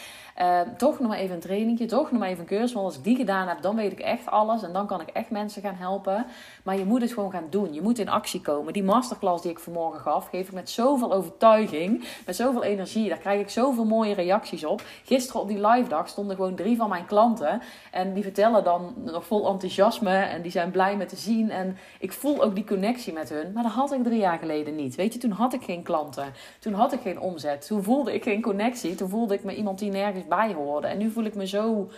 Uh, 0.41 0.61
toch 0.77 0.99
nog 0.99 1.09
maar 1.09 1.17
even 1.17 1.35
een 1.35 1.41
trainingje, 1.41 1.85
toch 1.85 2.08
nog 2.11 2.19
maar 2.19 2.29
even 2.29 2.41
een 2.41 2.45
cursus. 2.45 2.73
Want 2.73 2.85
als 2.85 2.97
ik 2.97 3.03
die 3.03 3.15
gedaan 3.15 3.47
heb, 3.47 3.61
dan 3.61 3.75
weet 3.75 3.91
ik 3.91 3.99
echt 3.99 4.25
alles. 4.25 4.63
En 4.63 4.73
dan 4.73 4.87
kan 4.87 5.01
ik 5.01 5.07
echt 5.07 5.29
mensen 5.29 5.61
gaan 5.61 5.75
helpen. 5.75 6.25
Maar 6.63 6.77
je 6.77 6.85
moet 6.85 7.01
het 7.01 7.13
gewoon 7.13 7.31
gaan 7.31 7.47
doen. 7.49 7.73
Je 7.73 7.81
moet 7.81 7.99
in 7.99 8.09
actie 8.09 8.41
komen. 8.41 8.73
Die 8.73 8.83
masterclass 8.83 9.41
die 9.41 9.51
ik 9.51 9.59
vanmorgen 9.59 9.99
gaf, 9.99 10.27
geef 10.29 10.47
ik 10.47 10.53
met 10.53 10.69
zoveel 10.69 11.13
overtuiging. 11.13 12.03
Met 12.25 12.35
zoveel 12.35 12.63
energie. 12.63 13.09
Daar 13.09 13.17
krijg 13.17 13.41
ik 13.41 13.49
zoveel 13.49 13.85
mooie 13.85 14.13
reacties 14.13 14.65
op. 14.65 14.81
Gisteren 15.03 15.41
op 15.41 15.47
die 15.47 15.67
live 15.67 15.89
dag 15.89 16.07
stonden 16.07 16.35
gewoon 16.35 16.55
drie 16.55 16.77
van 16.77 16.89
mijn 16.89 17.05
klanten. 17.05 17.61
En 17.91 18.13
die 18.13 18.23
vertellen 18.23 18.63
dan 18.63 18.93
nog 18.97 19.25
vol 19.25 19.47
enthousiasme. 19.47 20.15
En 20.15 20.41
die 20.41 20.51
zijn 20.51 20.71
blij 20.71 20.97
met 20.97 21.09
te 21.09 21.15
zien. 21.15 21.49
En 21.49 21.77
ik 21.99 22.11
voel 22.11 22.43
ook 22.43 22.55
die 22.55 22.65
connectie 22.65 23.13
met 23.13 23.29
hun. 23.29 23.51
Maar 23.53 23.63
dat 23.63 23.71
had 23.71 23.93
ik 23.93 24.03
drie 24.03 24.19
jaar 24.19 24.37
geleden 24.37 24.75
niet. 24.75 24.95
Weet 24.95 25.13
je, 25.13 25.19
toen 25.19 25.31
had 25.31 25.53
ik 25.53 25.63
geen 25.63 25.83
klanten. 25.83 26.33
Toen 26.59 26.73
had 26.73 26.93
ik 26.93 27.01
geen 27.01 27.19
omzet. 27.19 27.67
Toen 27.67 27.83
voelde 27.83 28.13
ik 28.13 28.23
geen 28.23 28.41
connectie. 28.41 28.95
Toen 28.95 29.09
voelde 29.09 29.33
ik 29.33 29.43
me 29.43 29.55
iemand 29.55 29.79
die 29.79 29.91
nergens 29.91 30.27
bij 30.27 30.53
hoorde. 30.53 30.87
En 30.87 30.97
nu 30.97 31.09
voel 31.09 31.23
ik 31.23 31.35
me 31.35 31.47
zo 31.47 31.89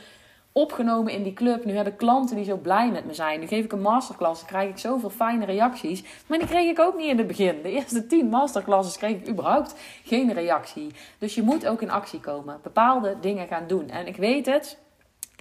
opgenomen 0.52 1.14
in 1.14 1.24
die 1.24 1.34
club. 1.34 1.66
Nu 1.66 1.76
heb 1.76 1.88
ik 1.88 1.98
klanten 1.98 2.36
die 2.36 2.46
zo 2.46 2.58
blij 2.58 2.92
met 2.92 3.06
me 3.06 3.14
zijn. 3.14 3.40
Nu 3.40 3.48
geef 3.48 3.64
ik 3.64 3.72
een 3.72 3.82
masterclass. 3.82 4.40
Dan 4.40 4.50
krijg 4.50 4.70
ik 4.70 4.78
zoveel 4.78 5.10
fijne 5.10 5.46
reacties. 5.46 6.04
Maar 6.28 6.38
die 6.38 6.48
kreeg 6.48 6.70
ik 6.70 6.80
ook 6.80 6.98
niet 6.98 7.10
in 7.10 7.18
het 7.18 7.28
begin. 7.28 7.62
De 7.62 7.72
eerste 7.72 8.08
tien 8.08 8.30
masterclasses 8.30 8.98
kreeg 8.98 9.16
ik 9.16 9.30
überhaupt 9.30 9.76
geen 10.04 10.34
reactie. 10.34 10.92
Dus 11.18 11.36
je 11.36 11.44
moet 11.44 11.68
ook 11.68 11.82
in 11.82 11.92
actie 11.92 12.20
komen. 12.20 12.60
Bepaalde 12.64 13.18
dingen 13.22 13.48
gaan 13.48 13.68
doen. 13.68 13.90
En 13.90 14.08
ik 14.08 14.16
weet 14.16 14.46
het. 14.46 14.78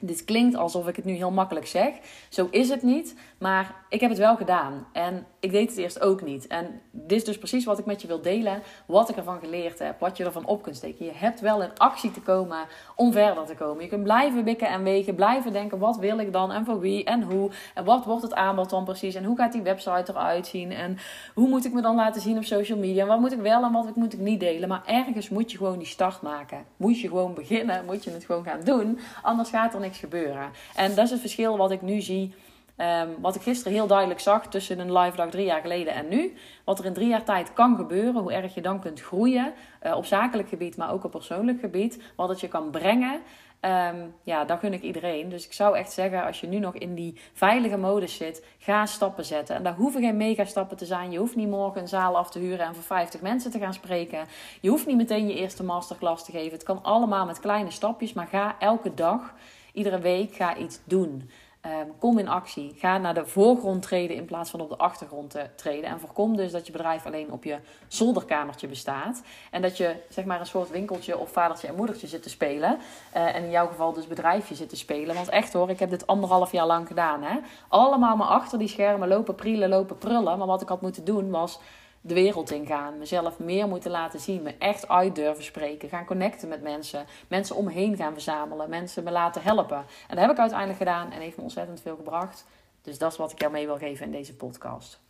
Dit 0.01 0.25
klinkt 0.25 0.57
alsof 0.57 0.89
ik 0.89 0.97
het 0.97 1.05
nu 1.05 1.13
heel 1.13 1.31
makkelijk 1.31 1.67
zeg. 1.67 1.93
Zo 2.29 2.49
is 2.51 2.69
het 2.69 2.83
niet. 2.83 3.15
Maar 3.39 3.75
ik 3.89 4.01
heb 4.01 4.11
het 4.11 4.19
wel 4.19 4.37
gedaan. 4.37 4.87
En 4.93 5.27
ik 5.41 5.51
deed 5.51 5.69
het 5.69 5.79
eerst 5.79 6.01
ook 6.01 6.23
niet. 6.23 6.47
En 6.47 6.81
dit 6.91 7.19
is 7.19 7.25
dus 7.25 7.39
precies 7.39 7.65
wat 7.65 7.79
ik 7.79 7.85
met 7.85 8.03
je 8.03 8.07
wil 8.07 8.21
delen. 8.21 8.63
Wat 8.87 9.09
ik 9.09 9.17
ervan 9.17 9.39
geleerd 9.41 9.79
heb. 9.79 10.01
Wat 10.01 10.17
je 10.17 10.25
ervan 10.25 10.47
op 10.47 10.63
kunt 10.63 10.77
steken. 10.77 11.05
Je 11.05 11.13
hebt 11.15 11.41
wel 11.41 11.63
in 11.63 11.79
actie 11.79 12.11
te 12.11 12.21
komen 12.21 12.59
om 12.97 13.13
verder 13.13 13.45
te 13.45 13.55
komen. 13.55 13.83
Je 13.83 13.89
kunt 13.89 14.03
blijven 14.03 14.45
bikken 14.45 14.69
en 14.69 14.83
wegen. 14.83 15.15
Blijven 15.15 15.53
denken. 15.53 15.79
Wat 15.79 15.97
wil 15.97 16.19
ik 16.19 16.33
dan? 16.33 16.53
En 16.53 16.65
voor 16.65 16.81
wie? 16.81 17.05
En 17.05 17.23
hoe? 17.23 17.51
En 17.75 17.85
wat 17.85 18.05
wordt 18.05 18.23
het 18.23 18.35
aanbod 18.35 18.71
dan 18.71 18.85
precies? 18.85 19.15
En 19.15 19.25
hoe 19.25 19.37
gaat 19.37 19.53
die 19.53 19.63
website 19.63 20.13
eruit 20.13 20.47
zien? 20.47 20.73
En 20.73 20.99
hoe 21.35 21.49
moet 21.49 21.65
ik 21.65 21.73
me 21.73 21.83
dan 21.83 21.97
laten 21.97 22.21
zien 22.21 22.37
op 22.37 22.45
social 22.45 22.79
media? 22.79 23.03
En 23.03 23.09
wat 23.09 23.21
moet 23.21 23.33
ik 23.33 23.41
wel 23.41 23.65
en 23.65 23.73
wat 23.73 23.97
moet 23.97 24.13
ik 24.13 24.19
niet 24.19 24.41
delen? 24.41 24.69
Maar 24.69 24.83
ergens 24.87 25.29
moet 25.29 25.51
je 25.51 25.57
gewoon 25.57 25.79
die 25.79 25.87
start 25.87 26.23
maken. 26.23 26.65
Moet 26.77 27.01
je 27.01 27.09
gewoon 27.09 27.35
beginnen. 27.35 27.85
Moet 27.85 28.05
je 28.05 28.11
het 28.11 28.25
gewoon 28.25 28.45
gaan 28.45 28.61
doen. 28.65 28.99
Anders 29.23 29.51
gaat 29.51 29.75
er 29.75 29.81
niks 29.81 29.90
gebeuren. 29.97 30.51
En 30.75 30.95
dat 30.95 31.05
is 31.05 31.11
het 31.11 31.21
verschil 31.21 31.57
wat 31.57 31.71
ik 31.71 31.83
nu 31.83 32.01
zie 32.01 32.35
Ehm, 32.81 33.09
wat 33.21 33.35
ik 33.35 33.43
gisteren 33.43 33.73
heel 33.73 33.87
duidelijk 33.87 34.21
zag 34.21 34.47
tussen 34.47 34.79
een 34.79 34.99
live 34.99 35.17
dag 35.17 35.31
drie 35.31 35.45
jaar 35.45 35.61
geleden 35.61 35.95
en 35.95 36.09
nu. 36.09 36.35
Wat 36.65 36.79
er 36.79 36.85
in 36.85 36.93
drie 36.93 37.09
jaar 37.09 37.25
tijd 37.25 37.53
kan 37.53 37.77
gebeuren. 37.77 38.23
Hoe 38.23 38.33
erg 38.33 38.55
je 38.55 38.61
dan 38.61 38.81
kunt 38.81 39.01
groeien. 39.01 39.53
Uh, 39.87 39.97
op 39.97 40.05
zakelijk 40.05 40.49
gebied, 40.49 40.77
maar 40.77 40.93
ook 40.93 41.05
op 41.05 41.11
persoonlijk 41.11 41.61
gebied. 41.61 42.03
Wat 42.17 42.29
het 42.29 42.41
je 42.41 42.49
kan 42.49 42.71
brengen. 42.71 43.21
Um, 43.61 44.15
ja, 44.23 44.45
dat 44.45 44.59
gun 44.59 44.73
ik 44.73 44.83
iedereen. 44.83 45.29
Dus 45.29 45.47
ik 45.47 45.53
zou 45.53 45.77
echt 45.77 45.93
zeggen, 45.93 46.25
als 46.25 46.41
je 46.41 46.47
nu 46.47 46.59
nog 46.59 46.75
in 46.75 46.95
die 46.95 47.21
veilige 47.33 47.77
modus 47.77 48.17
zit, 48.17 48.45
ga 48.59 48.87
stappen 48.87 49.25
zetten. 49.25 49.57
En 49.57 49.63
daar 49.63 49.75
hoeven 49.75 50.01
geen 50.01 50.17
mega 50.17 50.45
stappen 50.45 50.77
te 50.77 50.87
zijn. 50.87 51.11
Je 51.11 51.19
hoeft 51.19 51.37
niet 51.37 51.49
morgen 51.49 51.81
een 51.81 51.89
zaal 51.89 52.17
af 52.17 52.31
te 52.31 52.39
huren 52.39 52.67
en 52.67 52.75
voor 52.75 52.83
50 52.83 53.21
mensen 53.21 53.51
te 53.51 53.59
gaan 53.59 53.75
spreken. 53.75 54.27
Je 54.61 54.69
hoeft 54.69 54.87
niet 54.87 54.97
meteen 54.97 55.27
je 55.27 55.35
eerste 55.35 55.65
masterclass 55.65 56.25
te 56.25 56.33
geven. 56.33 56.53
Het 56.53 56.63
kan 56.63 56.83
allemaal 56.83 57.27
met 57.27 57.41
kleine 57.41 57.71
stapjes, 57.71 58.13
maar 58.13 58.27
ga 58.27 58.57
elke 58.59 58.95
dag, 58.95 59.35
iedere 59.73 59.99
week, 59.99 60.35
ga 60.35 60.57
iets 60.57 60.81
doen. 60.85 61.31
Ehm, 61.61 61.87
kom 61.99 62.19
in 62.19 62.29
actie. 62.29 62.75
Ga 62.79 62.99
naar 62.99 63.15
de 63.15 63.27
voorgrond 63.27 63.83
treden 63.83 64.17
in 64.17 64.25
plaats 64.25 64.51
van 64.51 64.61
op 64.61 64.69
de 64.69 64.77
achtergrond 64.77 65.31
te 65.31 65.47
treden. 65.57 65.91
En 65.91 66.01
voorkom 66.01 66.37
dus 66.37 66.53
dat 66.53 66.67
je 66.67 66.73
bedrijf 66.73 67.07
alleen 67.07 67.33
op 67.33 67.45
je 67.45 67.59
zolderkamertje 67.89 68.69
bestaat. 68.69 69.23
En 69.51 69.63
dat 69.63 69.77
je 69.77 69.97
zeg 70.09 70.25
maar 70.25 70.41
een 70.41 70.47
soort 70.47 70.71
winkeltje 70.71 71.19
of 71.19 71.33
vadertje 71.33 71.69
en 71.69 71.75
moedertje 71.75 72.07
zit 72.07 72.23
te 72.23 72.29
spelen. 72.29 72.79
Uh, 73.17 73.35
en 73.35 73.45
in 73.45 73.51
jouw 73.51 73.67
geval 73.67 73.93
dus 73.93 74.07
bedrijfje 74.07 74.55
zit 74.55 74.69
te 74.69 74.77
spelen. 74.77 75.15
Want 75.15 75.29
echt 75.29 75.53
hoor, 75.53 75.71
ik 75.71 75.79
heb 75.79 75.91
dit 75.91 76.07
anderhalf 76.07 76.53
jaar 76.53 76.67
lang 76.67 76.87
gedaan. 76.87 77.23
Hè? 77.23 77.39
Allemaal 77.69 78.17
maar 78.17 78.27
achter 78.27 78.59
die 78.59 78.69
schermen 78.69 79.09
lopen 79.09 79.35
prielen, 79.35 79.69
lopen 79.69 79.99
prullen. 79.99 80.39
Maar 80.39 80.47
wat 80.47 80.63
ik 80.63 80.69
had 80.69 80.81
moeten 80.81 81.05
doen 81.05 81.31
was 81.31 81.61
de 82.01 82.15
wereld 82.15 82.51
ingaan. 82.51 82.99
Mezelf 82.99 83.39
meer 83.39 83.69
moeten 83.69 83.91
laten 83.91 84.21
zien. 84.21 84.43
Me 84.43 84.55
echt 84.59 84.89
uit 84.89 85.15
durven 85.15 85.45
spreken. 85.45 85.89
Gaan 85.89 86.05
connecten 86.05 86.49
met 86.49 86.63
mensen. 86.63 87.07
Mensen 87.29 87.57
omheen 87.57 87.97
gaan 87.97 88.13
verzamelen. 88.13 88.71
Mensen 88.71 89.05
me 89.05 89.11
laten 89.11 89.43
helpen. 89.43 89.77
En 89.79 90.17
dat 90.17 90.19
heb 90.19 90.31
ik 90.31 90.39
uiteindelijk 90.39 90.79
gedaan 90.79 91.13
en 91.13 91.21
heeft 91.21 91.37
me 91.37 91.43
ontzettend 91.43 91.81
veel 91.81 91.97
gebracht. 91.97 92.47
Dus 92.83 92.99
dat 92.99 93.13
is 93.13 93.19
wat 93.19 93.33
ik 93.33 93.41
jou 93.41 93.53
mee 93.53 93.67
wil 93.67 93.79
geven 93.79 94.07
in 94.07 94.13
deze 94.13 94.35
podcast. 94.35 95.01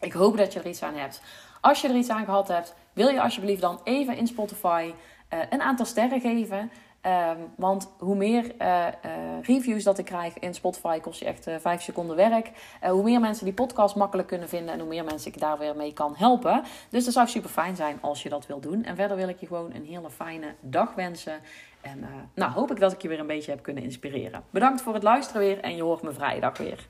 Ik 0.00 0.12
hoop 0.12 0.36
dat 0.36 0.52
je 0.52 0.60
er 0.60 0.66
iets 0.66 0.82
aan 0.82 0.94
hebt. 0.94 1.22
Als 1.60 1.80
je 1.80 1.88
er 1.88 1.96
iets 1.96 2.08
aan 2.08 2.24
gehad 2.24 2.48
hebt, 2.48 2.74
wil 2.92 3.08
je 3.08 3.22
alsjeblieft 3.22 3.60
dan 3.60 3.80
even 3.84 4.16
in 4.16 4.26
Spotify 4.26 4.92
uh, 5.34 5.38
een 5.50 5.62
aantal 5.62 5.86
sterren 5.86 6.20
geven. 6.20 6.70
Um, 7.08 7.52
want 7.56 7.90
hoe 7.98 8.14
meer 8.14 8.44
uh, 8.44 8.86
uh, 8.86 9.12
reviews 9.42 9.84
dat 9.84 9.98
ik 9.98 10.04
krijg 10.04 10.38
in 10.38 10.54
Spotify, 10.54 11.00
kost 11.00 11.20
je 11.20 11.26
echt 11.26 11.48
uh, 11.48 11.54
5 11.58 11.82
seconden 11.82 12.16
werk. 12.16 12.50
hoe 12.80 13.02
meer 13.02 13.20
mensen 13.20 13.44
die 13.44 13.54
podcast 13.54 13.96
makkelijk 13.96 14.28
kunnen 14.28 14.48
vinden 14.48 14.74
en 14.74 14.80
hoe 14.80 14.88
meer 14.88 15.04
mensen 15.04 15.32
ik 15.32 15.40
daar 15.40 15.58
weer 15.58 15.76
mee 15.76 15.92
kan 15.92 16.14
helpen. 16.16 16.62
Dus 16.90 17.04
dat 17.04 17.14
zou 17.14 17.28
super 17.28 17.50
fijn 17.50 17.76
zijn 17.76 17.98
als 18.00 18.22
je 18.22 18.28
dat 18.28 18.46
wil 18.46 18.60
doen. 18.60 18.84
En 18.84 18.96
verder 18.96 19.16
wil 19.16 19.28
ik 19.28 19.40
je 19.40 19.46
gewoon 19.46 19.74
een 19.74 19.84
hele 19.84 20.10
fijne 20.10 20.54
dag 20.60 20.94
wensen. 20.94 21.40
En 21.80 22.04
nou 22.34 22.52
hoop 22.52 22.70
ik 22.70 22.80
dat 22.80 22.92
ik 22.92 23.02
je 23.02 23.08
weer 23.08 23.20
een 23.20 23.26
beetje 23.26 23.50
heb 23.50 23.62
kunnen 23.62 23.82
inspireren. 23.82 24.42
Bedankt 24.50 24.80
voor 24.80 24.94
het 24.94 25.02
luisteren 25.02 25.42
weer 25.42 25.60
en 25.60 25.76
je 25.76 25.82
hoort 25.82 26.02
me 26.02 26.12
vrijdag 26.12 26.58
weer. 26.58 26.88